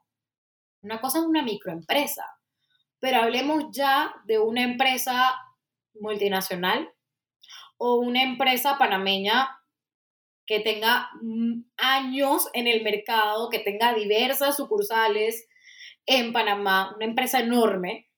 [0.84, 2.26] Una cosa es una microempresa,
[3.02, 5.36] pero hablemos ya de una empresa
[6.00, 6.90] multinacional
[7.78, 9.58] o una empresa panameña
[10.46, 15.48] que tenga mm, años en el mercado, que tenga diversas sucursales
[16.06, 18.11] en Panamá, una empresa enorme,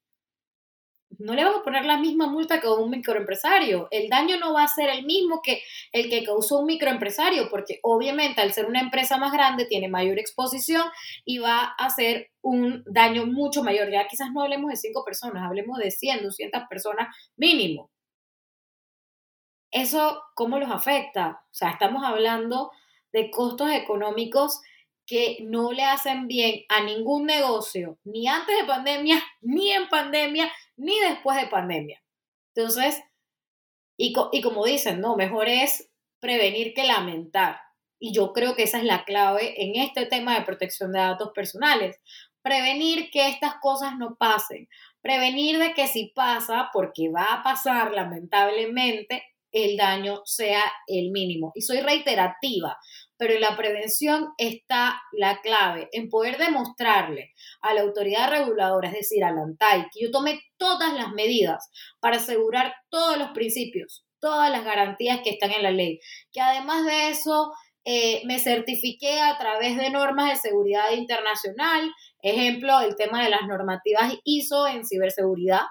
[1.19, 3.87] no le vamos a poner la misma multa que a un microempresario.
[3.91, 5.61] El daño no va a ser el mismo que
[5.91, 10.19] el que causó un microempresario, porque obviamente al ser una empresa más grande tiene mayor
[10.19, 10.83] exposición
[11.25, 13.91] y va a hacer un daño mucho mayor.
[13.91, 17.89] Ya quizás no hablemos de cinco personas, hablemos de 100, 200 personas mínimo.
[19.71, 21.41] ¿Eso cómo los afecta?
[21.51, 22.71] O sea, estamos hablando
[23.11, 24.61] de costos económicos
[25.05, 30.51] que no le hacen bien a ningún negocio, ni antes de pandemia, ni en pandemia,
[30.77, 32.01] ni después de pandemia.
[32.55, 33.01] Entonces,
[33.97, 37.59] y, y como dicen, no, mejor es prevenir que lamentar.
[37.99, 41.31] Y yo creo que esa es la clave en este tema de protección de datos
[41.33, 41.99] personales.
[42.41, 44.67] Prevenir que estas cosas no pasen.
[45.01, 51.51] Prevenir de que si pasa, porque va a pasar lamentablemente, el daño sea el mínimo.
[51.55, 52.77] Y soy reiterativa,
[53.17, 58.95] pero en la prevención está la clave, en poder demostrarle a la autoridad reguladora, es
[58.95, 64.51] decir, al ANTAI, que yo tome todas las medidas para asegurar todos los principios, todas
[64.51, 65.99] las garantías que están en la ley,
[66.31, 67.51] que además de eso
[67.85, 71.91] eh, me certifiqué a través de normas de seguridad internacional,
[72.21, 75.63] ejemplo, el tema de las normativas ISO en ciberseguridad,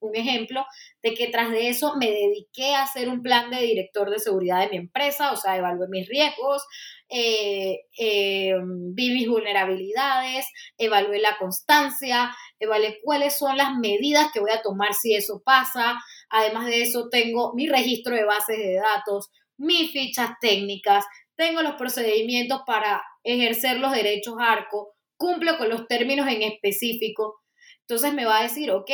[0.00, 0.64] un ejemplo
[1.02, 4.60] de que tras de eso me dediqué a hacer un plan de director de seguridad
[4.60, 6.64] de mi empresa, o sea, evalué mis riesgos,
[7.08, 8.54] eh, eh,
[8.94, 10.46] vi mis vulnerabilidades,
[10.78, 15.98] evalué la constancia, evalué cuáles son las medidas que voy a tomar si eso pasa.
[16.30, 21.04] Además de eso, tengo mi registro de bases de datos, mis fichas técnicas,
[21.36, 27.40] tengo los procedimientos para ejercer los derechos ARCO, cumplo con los términos en específico.
[27.80, 28.90] Entonces me va a decir, ok,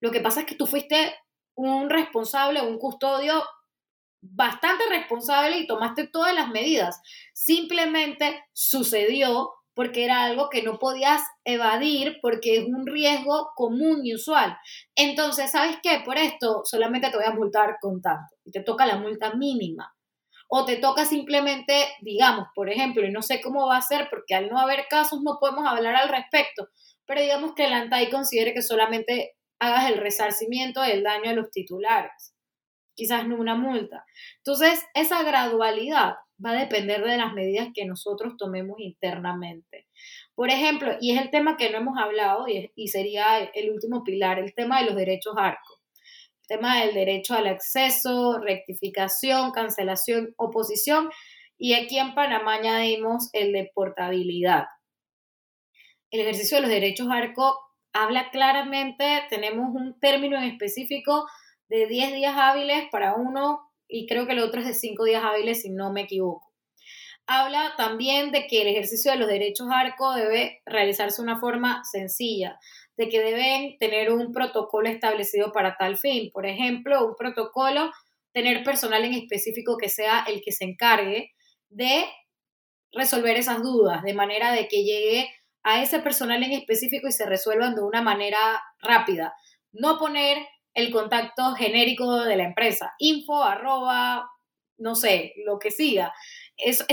[0.00, 1.14] lo que pasa es que tú fuiste
[1.54, 3.44] un responsable, un custodio
[4.22, 7.00] bastante responsable y tomaste todas las medidas.
[7.34, 14.14] Simplemente sucedió porque era algo que no podías evadir porque es un riesgo común y
[14.14, 14.56] usual.
[14.94, 16.02] Entonces, ¿sabes qué?
[16.04, 19.94] Por esto solamente te voy a multar con tanto y te toca la multa mínima.
[20.48, 24.34] O te toca simplemente, digamos, por ejemplo, y no sé cómo va a ser porque
[24.34, 26.68] al no haber casos no podemos hablar al respecto,
[27.06, 31.50] pero digamos que el ANTAI considere que solamente hagas el resarcimiento del daño a los
[31.50, 32.34] titulares,
[32.94, 34.04] quizás no una multa.
[34.38, 39.86] Entonces, esa gradualidad va a depender de las medidas que nosotros tomemos internamente.
[40.34, 44.38] Por ejemplo, y es el tema que no hemos hablado y, sería el último pilar,
[44.38, 45.80] el tema de los derechos ARCO.
[46.42, 51.10] El tema del derecho al acceso, rectificación, cancelación, oposición.
[51.58, 54.64] Y aquí en Panamá añadimos el de portabilidad.
[56.10, 61.26] El ejercicio de los derechos ARCO habla claramente, tenemos un término en específico
[61.68, 65.22] de 10 días hábiles para uno y creo que el otro es de 5 días
[65.24, 66.50] hábiles si no me equivoco.
[67.26, 71.82] Habla también de que el ejercicio de los derechos ARCO debe realizarse de una forma
[71.84, 72.58] sencilla,
[72.96, 76.30] de que deben tener un protocolo establecido para tal fin.
[76.32, 77.92] Por ejemplo, un protocolo,
[78.32, 81.30] tener personal en específico que sea el que se encargue
[81.68, 82.04] de
[82.92, 85.30] resolver esas dudas, de manera de que llegue
[85.62, 88.38] a ese personal en específico y se resuelvan de una manera
[88.80, 89.34] rápida.
[89.72, 90.38] No poner
[90.74, 94.28] el contacto genérico de la empresa, info, arroba,
[94.78, 96.12] no sé, lo que siga.
[96.56, 96.84] ese,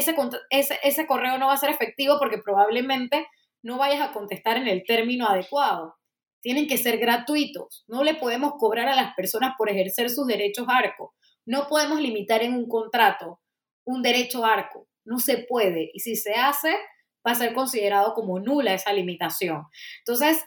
[0.49, 3.28] ese, correo no va a ser efectivo porque probablemente
[3.63, 5.95] no vayas a contestar en el término adecuado.
[6.41, 7.84] Tienen que ser gratuitos.
[7.88, 11.13] No le podemos cobrar a las personas por ejercer sus derechos arco.
[11.45, 13.39] No podemos limitar en un contrato
[13.86, 14.88] un derecho arco.
[15.05, 15.89] No se puede.
[15.93, 16.76] Y si se hace,
[17.28, 19.65] va a ser considerado como nula esa limitación.
[19.99, 20.43] Entonces,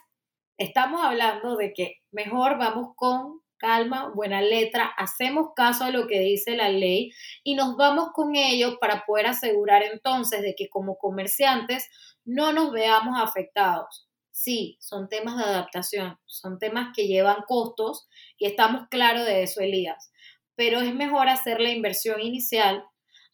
[0.57, 6.19] estamos hablando de que mejor vamos con calma, buena letra, hacemos caso a lo que
[6.19, 7.11] dice la ley
[7.43, 11.87] y nos vamos con ello para poder asegurar entonces de que como comerciantes
[12.25, 14.07] no nos veamos afectados.
[14.31, 18.07] Sí, son temas de adaptación, son temas que llevan costos
[18.39, 20.11] y estamos claros de eso, Elías,
[20.55, 22.83] pero es mejor hacer la inversión inicial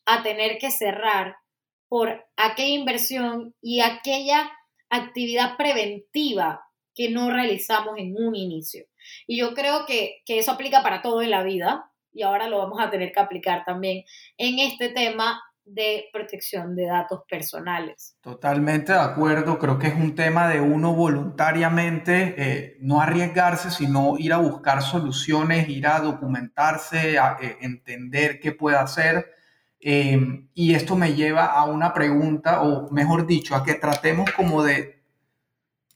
[0.06, 1.38] a tener que cerrar
[1.88, 4.52] por aquella inversión y aquella
[4.90, 6.62] actividad preventiva
[6.94, 8.86] que no realizamos en un inicio.
[9.28, 12.80] Y yo creo que, eso aplica para todo en la vida y ahora lo vamos
[12.82, 14.04] a tener que aplicar también
[14.38, 18.18] en este tema de protección de datos personales.
[18.22, 24.18] Totalmente de acuerdo, creo que es un tema de uno voluntariamente eh, no arriesgarse, sino
[24.18, 29.37] ir a buscar soluciones, ir a documentarse, a eh, entender qué puede hacer
[29.80, 34.64] Em, y esto me lleva a una pregunta, o mejor dicho, a que tratemos como
[34.64, 35.04] de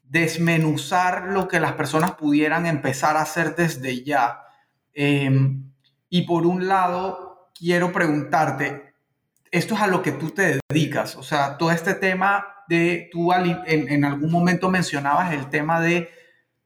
[0.03, 4.41] desmenuzar lo que las personas pudieran empezar a hacer desde ya.
[4.93, 5.71] Em,
[6.09, 8.93] y por un lado, quiero preguntarte,
[9.51, 13.31] esto es a lo que tú te dedicas, o sea, todo este tema de, tú
[13.33, 16.09] en, algún momento mencionabas el tema de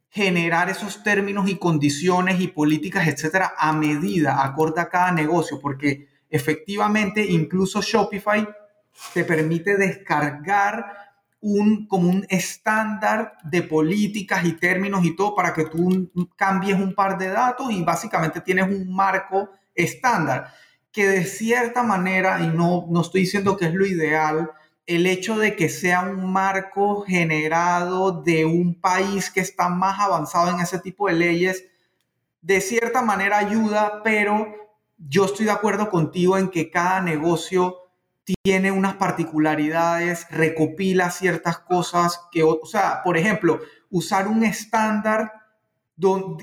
[0.10, 6.08] generar esos términos y condiciones y políticas, etcétera, a medida, acorde a cada negocio, porque
[6.36, 8.48] efectivamente incluso Shopify
[9.14, 10.86] te permite descargar
[11.42, 16.94] un, como un estándar de políticas y términos y todo para que tú cambies un
[16.94, 20.54] par de datos y básicamente tienes un marco estándar.
[20.92, 24.52] Que de cierta manera, y no, no estoy diciendo que es lo ideal,
[24.88, 30.52] el hecho de que sea un marco generado de un país que está más avanzado
[30.52, 31.66] en ese tipo de leyes,
[32.42, 34.65] de cierta manera ayuda, pero
[34.98, 37.78] yo estoy de acuerdo contigo en que cada negocio
[38.44, 43.60] tiene unas particularidades, recopila ciertas cosas que, o sea, por ejemplo,
[43.92, 45.34] usar un estándar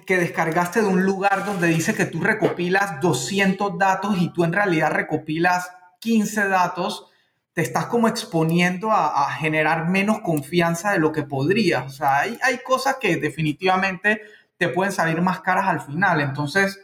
[0.06, 4.52] que descargaste de un lugar donde dice que tú recopilas 200 datos y tú en
[4.52, 7.06] realidad recopilas 15 datos,
[7.52, 11.82] te estás como exponiendo a, generar menos confianza de lo que podría.
[11.82, 14.22] O sea, hay, hay cosas que definitivamente
[14.56, 16.20] te pueden salir más caras al final.
[16.20, 16.80] Entonces,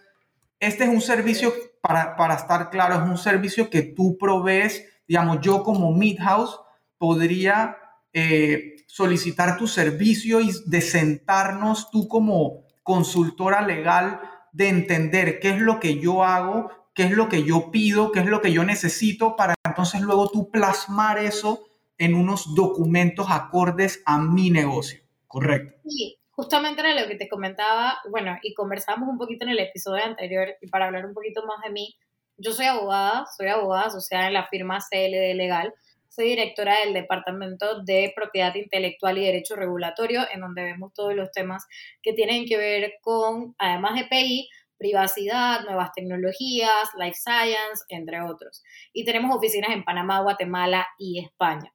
[0.60, 5.40] este es un servicio, para, para estar claro, es un servicio que tú provees digamos,
[5.40, 6.60] yo como Midhouse
[6.98, 7.76] podría
[8.12, 14.20] eh, solicitar tu servicio y de sentarnos tú como consultora legal
[14.52, 18.20] de entender qué es lo que yo hago, qué es lo que yo pido, qué
[18.20, 21.64] es lo que yo necesito para entonces luego tú plasmar eso
[21.96, 25.80] en unos documentos acordes a mi negocio, ¿correcto?
[25.88, 30.04] Sí, justamente era lo que te comentaba, bueno, y conversamos un poquito en el episodio
[30.04, 31.96] anterior, y para hablar un poquito más de mí,
[32.36, 35.74] yo soy abogada, soy abogada asociada en la firma CLD Legal.
[36.08, 41.32] Soy directora del Departamento de Propiedad Intelectual y Derecho Regulatorio, en donde vemos todos los
[41.32, 41.66] temas
[42.02, 48.62] que tienen que ver con, además de PI, privacidad, nuevas tecnologías, life science, entre otros.
[48.92, 51.74] Y tenemos oficinas en Panamá, Guatemala y España.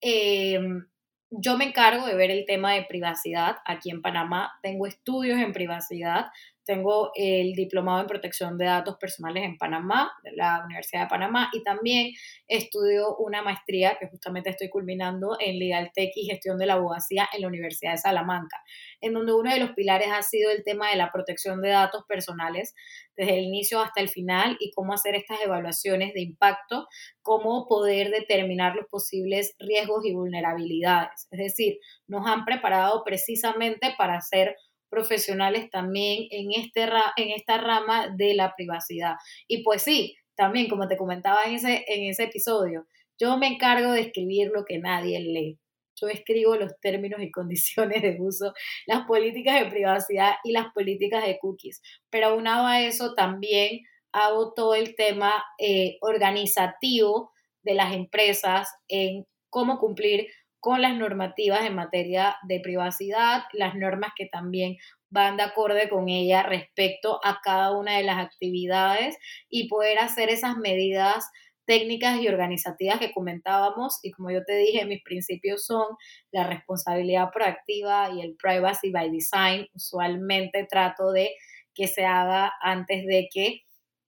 [0.00, 0.86] Em,
[1.30, 4.52] yo me encargo de ver el tema de privacidad aquí en Panamá.
[4.62, 6.26] Tengo estudios en privacidad.
[6.68, 11.48] Tengo el diplomado en protección de datos personales en Panamá, de la Universidad de Panamá,
[11.54, 12.12] y también
[12.46, 17.26] estudio una maestría que justamente estoy culminando en Legal Tech y Gestión de la Abogacía
[17.32, 18.62] en la Universidad de Salamanca,
[19.00, 22.04] en donde uno de los pilares ha sido el tema de la protección de datos
[22.06, 22.74] personales
[23.16, 26.86] desde el inicio hasta el final y cómo hacer estas evaluaciones de impacto,
[27.22, 31.28] cómo poder determinar los posibles riesgos y vulnerabilidades.
[31.30, 34.54] Es decir, nos han preparado precisamente para hacer
[34.88, 36.82] profesionales también en, este
[37.16, 39.14] en esta rama de la privacidad.
[39.46, 42.86] Y pues sí, también como te comentaba en ese, en ese episodio,
[43.18, 45.58] yo me encargo de escribir lo que nadie lee.
[46.00, 48.52] Yo escribo los términos y condiciones de uso,
[48.86, 51.82] las políticas de privacidad y las políticas de cookies.
[52.10, 53.80] Pero aunado a eso, también
[54.12, 57.32] hago todo el tema eh, organizativo
[57.62, 60.28] de las empresas en cómo cumplir
[60.60, 64.76] con las normativas en materia de privacidad, las normas que también
[65.10, 69.16] van de acorde con ella respecto a cada una de las actividades
[69.48, 71.30] y poder hacer esas medidas
[71.68, 75.84] técnicas y organizativas que comentábamos y como yo te dije, mis principios son
[76.32, 79.66] la responsabilidad proactiva y el privacy by design.
[79.74, 81.30] Usualmente trato de
[81.74, 83.60] que se haga antes de que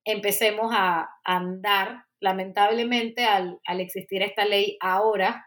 [0.05, 2.05] empecemos a andar.
[2.19, 5.47] Lamentablemente, al, al existir esta ley ahora,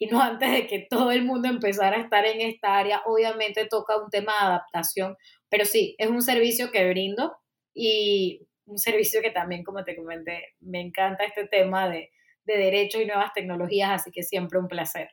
[0.00, 3.02] y no antes de que todo el mundo empezara a estar en esta área.
[3.04, 5.14] Obviamente toca un tema de adaptación,
[5.50, 7.36] pero sí, es un servicio que brindo
[7.74, 12.10] y un servicio que también, como te comenté, me encanta este tema de,
[12.46, 15.10] de derechos y nuevas tecnologías, así que siempre un placer.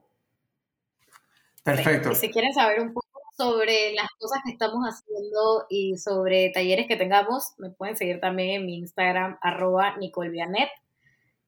[1.62, 2.12] Perfecto.
[2.12, 3.06] Y si quieren saber un poco
[3.36, 8.60] sobre las cosas que estamos haciendo y sobre talleres que tengamos, me pueden seguir también
[8.60, 10.70] en mi Instagram, arroba nicolvianet.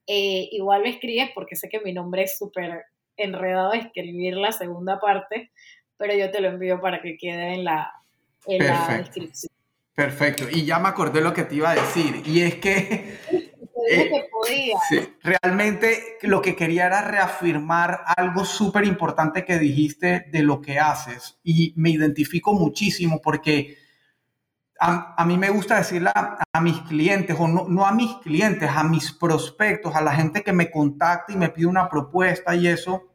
[0.06, 2.84] Eh, igual me escribes porque sé que mi nombre es súper
[3.16, 5.50] enredado de escribir la segunda parte,
[6.00, 7.92] pero yo te lo envío para que quede en la,
[8.46, 9.52] en la descripción.
[9.94, 13.18] Perfecto, y ya me acordé lo que te iba a decir, y es que...
[13.90, 14.76] Eh, podía.
[15.22, 21.38] realmente lo que quería era reafirmar algo súper importante que dijiste de lo que haces,
[21.42, 23.78] y me identifico muchísimo porque
[24.78, 28.84] a, mí me gusta decirle a, mis clientes, o no, no, a mis clientes, a
[28.84, 33.09] mis prospectos, a la gente que me contacta y me pide una propuesta y eso,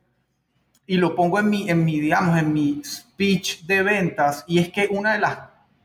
[0.88, 4.70] y lo pongo en mi, en mi, digamos, en mi speech de ventas, y es
[4.72, 5.40] que una de las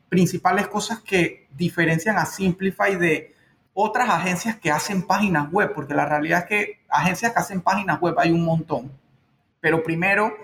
[0.08, 3.34] principales cosas que diferencian a Simplify de
[3.72, 8.00] otras agencias que hacen páginas web, porque la realidad es que agencias que hacen páginas
[8.00, 8.90] web hay un montón,
[9.60, 10.34] pero primero,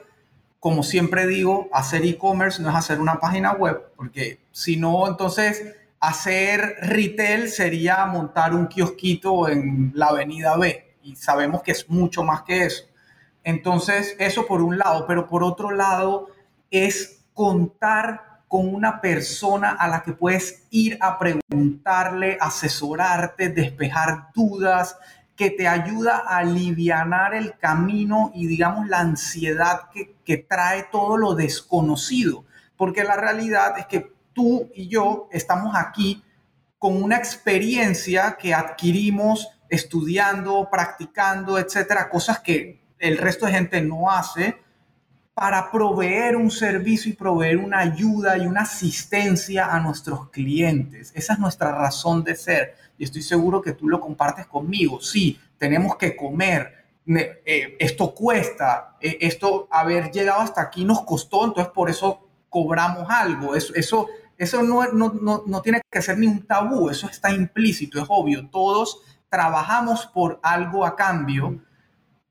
[0.60, 5.74] como siempre digo, hacer e-commerce no es hacer una página web, porque si no, entonces
[6.00, 12.22] hacer retail sería montar un kiosquito en la avenida B, y sabemos que es mucho
[12.22, 12.84] más que eso.
[13.46, 16.26] Entonces, eso por un lado, pero por otro lado
[16.68, 24.98] es contar con una persona a la que puedes ir a preguntarle, asesorarte, despejar dudas,
[25.36, 31.16] que te ayuda a aliviar el camino y digamos la ansiedad que, que trae todo
[31.16, 32.44] lo desconocido.
[32.76, 36.20] Porque la realidad es que tú y yo estamos aquí
[36.80, 44.10] con una experiencia que adquirimos estudiando, practicando, etcétera, cosas que el resto de gente no
[44.10, 44.56] hace
[45.34, 51.12] para proveer un servicio y proveer una ayuda y una asistencia a nuestros clientes.
[51.14, 54.98] Esa es nuestra razón de ser y estoy seguro que tú lo compartes conmigo.
[55.02, 61.44] Sí, tenemos que comer, eh, esto cuesta, eh, esto haber llegado hasta aquí nos costó,
[61.44, 63.54] entonces por eso cobramos algo.
[63.54, 64.06] Eso, eso,
[64.38, 68.48] eso no, no, no tiene que ser ni un tabú, eso está implícito, es obvio.
[68.48, 71.60] Todos trabajamos por algo a cambio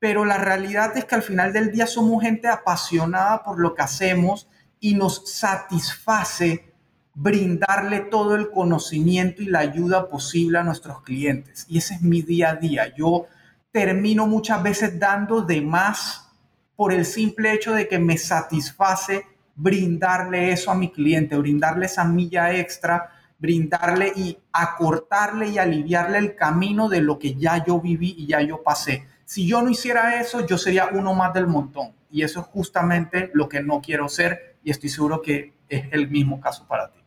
[0.06, 3.82] pero la realidad es que al final del día somos gente apasionada por lo que
[3.82, 4.48] hacemos
[4.80, 6.72] y nos satisface
[7.16, 11.66] brindarle todo el conocimiento y la ayuda posible a nuestros clientes.
[11.68, 12.94] Y ese es mi día a día.
[12.96, 13.26] Yo
[13.72, 16.30] termino muchas veces dando de más
[16.76, 19.26] por el simple hecho de que me satisface
[19.56, 23.10] brindarle eso a mi cliente, brindarle esa milla extra,
[23.40, 28.42] brindarle y acortarle y aliviarle el camino de lo que ya yo viví y ya
[28.42, 29.15] yo pasé.
[29.26, 31.94] Si yo no hiciera eso, yo sería uno más del montón.
[32.12, 36.10] Y eso es justamente lo que no quiero ser y estoy seguro que es el
[36.10, 37.00] mismo caso para ti.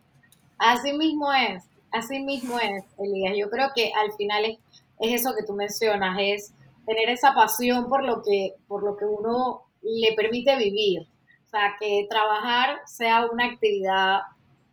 [0.58, 3.34] Así mismo es, así mismo es, Elías.
[3.38, 4.58] Yo creo que al final es,
[4.98, 6.52] eso que tú mencionas, es
[6.84, 11.02] tener esa pasión por lo que, por lo que uno le permite vivir.
[11.46, 14.20] O sea, que trabajar sea una actividad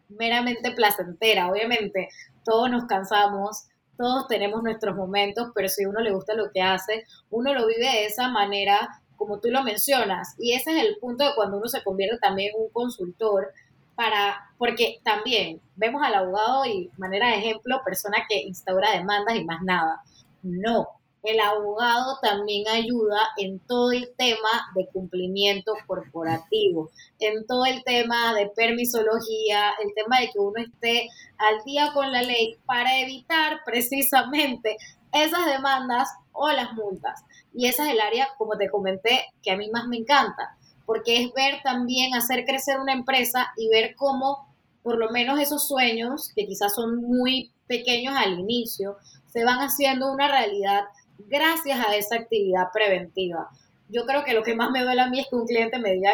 [0.09, 1.49] meramente placentera.
[1.49, 2.09] Obviamente,
[2.43, 3.67] todos nos cansamos,
[3.97, 7.67] todos tenemos nuestros momentos, pero si a uno le gusta lo que hace, uno lo
[7.67, 10.35] vive de esa manera como tú lo mencionas.
[10.37, 13.53] Y ese es el punto de cuando uno se convierte también en un consultor
[13.95, 19.45] para, porque también vemos al abogado y manera de ejemplo, persona que instaura demandas y
[19.45, 20.01] más nada.
[20.43, 20.87] No,
[21.25, 28.33] el abogado también ayuda en todo el tema de cumplimiento corporativo, en todo el tema
[28.33, 33.59] de permisología, el tema de que uno esté al día con la ley para evitar
[33.65, 34.77] precisamente
[35.11, 37.23] esas demandas o las multas.
[37.53, 41.23] Y esa es el área, como te comenté, que a mí más me encanta, porque
[41.23, 44.53] es ver también hacer crecer una empresa y ver cómo
[44.83, 48.97] por lo menos esos sueños, que quizás son muy pequeños al inicio,
[49.33, 50.83] se van haciendo una realidad
[51.17, 53.49] gracias a esa actividad preventiva.
[53.89, 55.93] Yo creo que lo que más me duele a mí es que un cliente me
[55.93, 56.11] diga,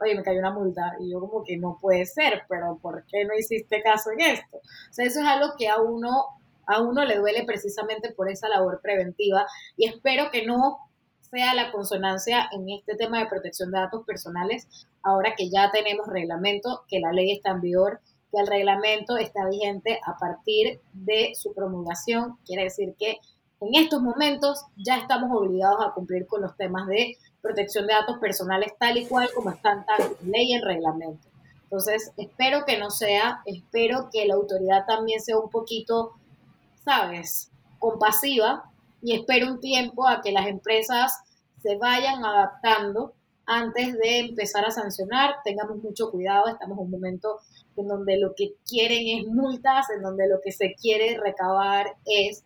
[0.00, 3.24] oye, me cayó una multa, y yo como que no puede ser, pero ¿por qué
[3.24, 4.56] no hiciste caso en esto?
[4.56, 6.24] O sea, eso es algo que a uno,
[6.66, 9.46] a uno le duele precisamente por esa labor preventiva,
[9.76, 10.78] y espero que no
[11.20, 16.06] sea la consonancia en este tema de protección de datos personales, ahora que ya tenemos
[16.08, 18.00] reglamento, que la ley está en vigor,
[18.32, 23.18] que el reglamento está vigente a partir de su promulgación, quiere decir que
[23.62, 28.18] en estos momentos ya estamos obligados a cumplir con los temas de protección de datos
[28.18, 31.28] personales tal y cual como están tanto en ley y en reglamento.
[31.64, 36.12] Entonces, espero que no sea, espero que la autoridad también sea un poquito,
[36.84, 38.70] ¿sabes?, compasiva
[39.00, 41.20] y espero un tiempo a que las empresas
[41.62, 43.14] se vayan adaptando
[43.46, 45.36] antes de empezar a sancionar.
[45.44, 47.40] Tengamos mucho cuidado, estamos en un momento
[47.76, 52.44] en donde lo que quieren es multas, en donde lo que se quiere recabar es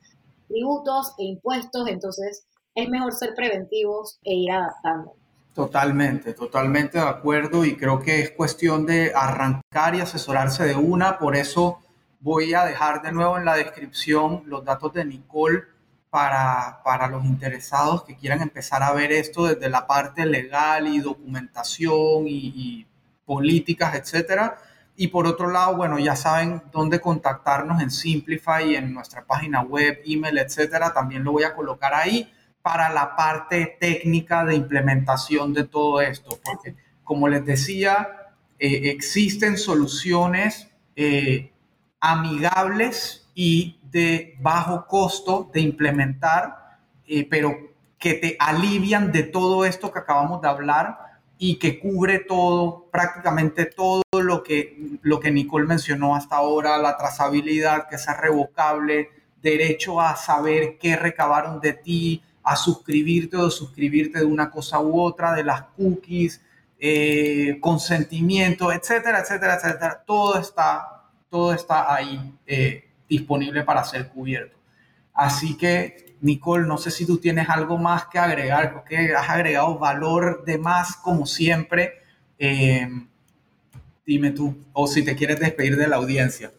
[0.49, 5.15] tributos e impuestos, entonces es mejor ser preventivos e ir adaptando.
[5.55, 11.19] Totalmente, totalmente de acuerdo y creo que es cuestión de arrancar y asesorarse de una,
[11.19, 11.79] por eso
[12.21, 15.63] voy a dejar de nuevo en la descripción los datos de Nicole
[16.11, 21.01] para, para los interesados que quieran empezar a ver esto desde la parte legal y
[21.01, 22.87] documentación y, y
[23.25, 24.59] políticas, etcétera.
[24.97, 30.01] Y por otro lado, bueno, ya saben dónde contactarnos en Simplify, en nuestra página web,
[30.07, 30.95] email, etcétera.
[30.95, 32.33] También lo voy a colocar ahí
[32.63, 36.75] para la parte técnica de implementación de todo esto, porque
[37.05, 41.53] como les decía, eh, existen soluciones eh,
[42.01, 47.55] amigables y de bajo costo de implementar, eh, pero
[47.99, 51.06] que te alivian de todo esto que acabamos de hablar
[51.39, 56.97] y que cubre todo, prácticamente todo lo que, lo que Nicole mencionó hasta ahora, la
[56.97, 59.11] trazabilidad, que sea revocable,
[59.43, 65.01] derecho a saber qué recabaron de ti, a suscribirte o suscribirte de una cosa u
[65.01, 66.41] otra, de las cookies,
[66.79, 70.05] eh, consentimiento, etcétera, etcétera, etcétera.
[70.07, 74.57] Todo está, todo está ahí eh, disponible para ser cubierto.
[75.13, 79.29] Así que, Nicole, no sé si tú tienes algo más que agregar, creo que has
[79.29, 82.03] agregado valor de más como siempre.
[82.39, 82.89] Eh,
[84.07, 86.53] dime tú, o si te quieres despedir de la audiencia.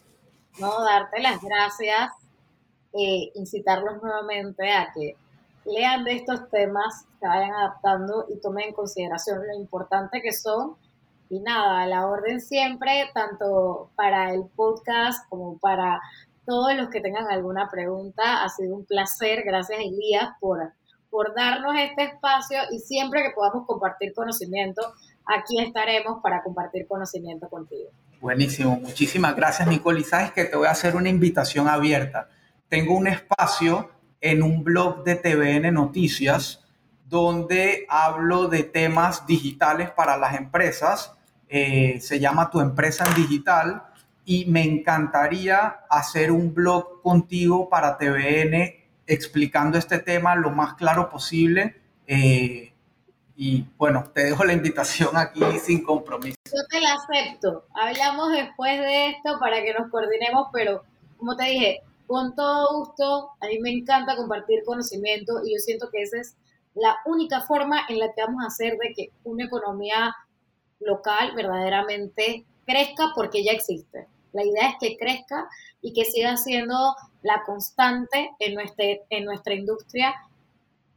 [0.59, 2.11] No, darte las gracias,
[3.35, 5.15] incitarlos nuevamente a que
[5.65, 10.75] lean de estos temas, se vayan adaptando y tomen en consideración lo importante que son.
[11.29, 15.99] Y nada, la orden siempre, tanto para el podcast como para
[16.47, 18.43] todos los que tengan alguna pregunta.
[18.43, 19.43] Ha sido un placer.
[19.45, 20.59] Gracias, Elías, por,
[21.11, 24.81] por darnos este espacio y siempre que podamos compartir conocimiento,
[25.25, 27.89] aquí estaremos para compartir conocimiento contigo.
[28.21, 29.99] Buenísimo, muchísimas gracias, Nicole.
[29.99, 32.29] Y sabes que te voy a hacer una invitación abierta.
[32.69, 33.91] Tengo un espacio
[34.21, 36.63] en un blog de TVN Noticias
[37.05, 41.13] donde hablo de temas digitales para las empresas.
[41.49, 43.83] Eh, se llama Tu empresa en digital
[44.29, 48.73] y me encantaría hacer un blog contigo para TVN
[49.07, 51.79] explicando este tema lo más claro posible.
[52.05, 52.73] Eh,
[53.37, 56.35] y bueno, te dejo la invitación aquí sin compromiso.
[56.43, 57.67] Yo te la acepto.
[57.73, 60.83] Hablamos después de esto para que nos coordinemos, pero
[61.15, 63.29] como te dije, con todo gusto.
[63.39, 66.35] A mí me encanta compartir conocimiento y yo siento que esa es
[66.75, 70.13] la única forma en la que vamos a hacer de que una economía
[70.81, 74.09] local verdaderamente crezca porque ya existe.
[74.37, 75.49] La idea es que crezca
[75.81, 80.13] y que siga siendo la constante en nuestra, en nuestra industria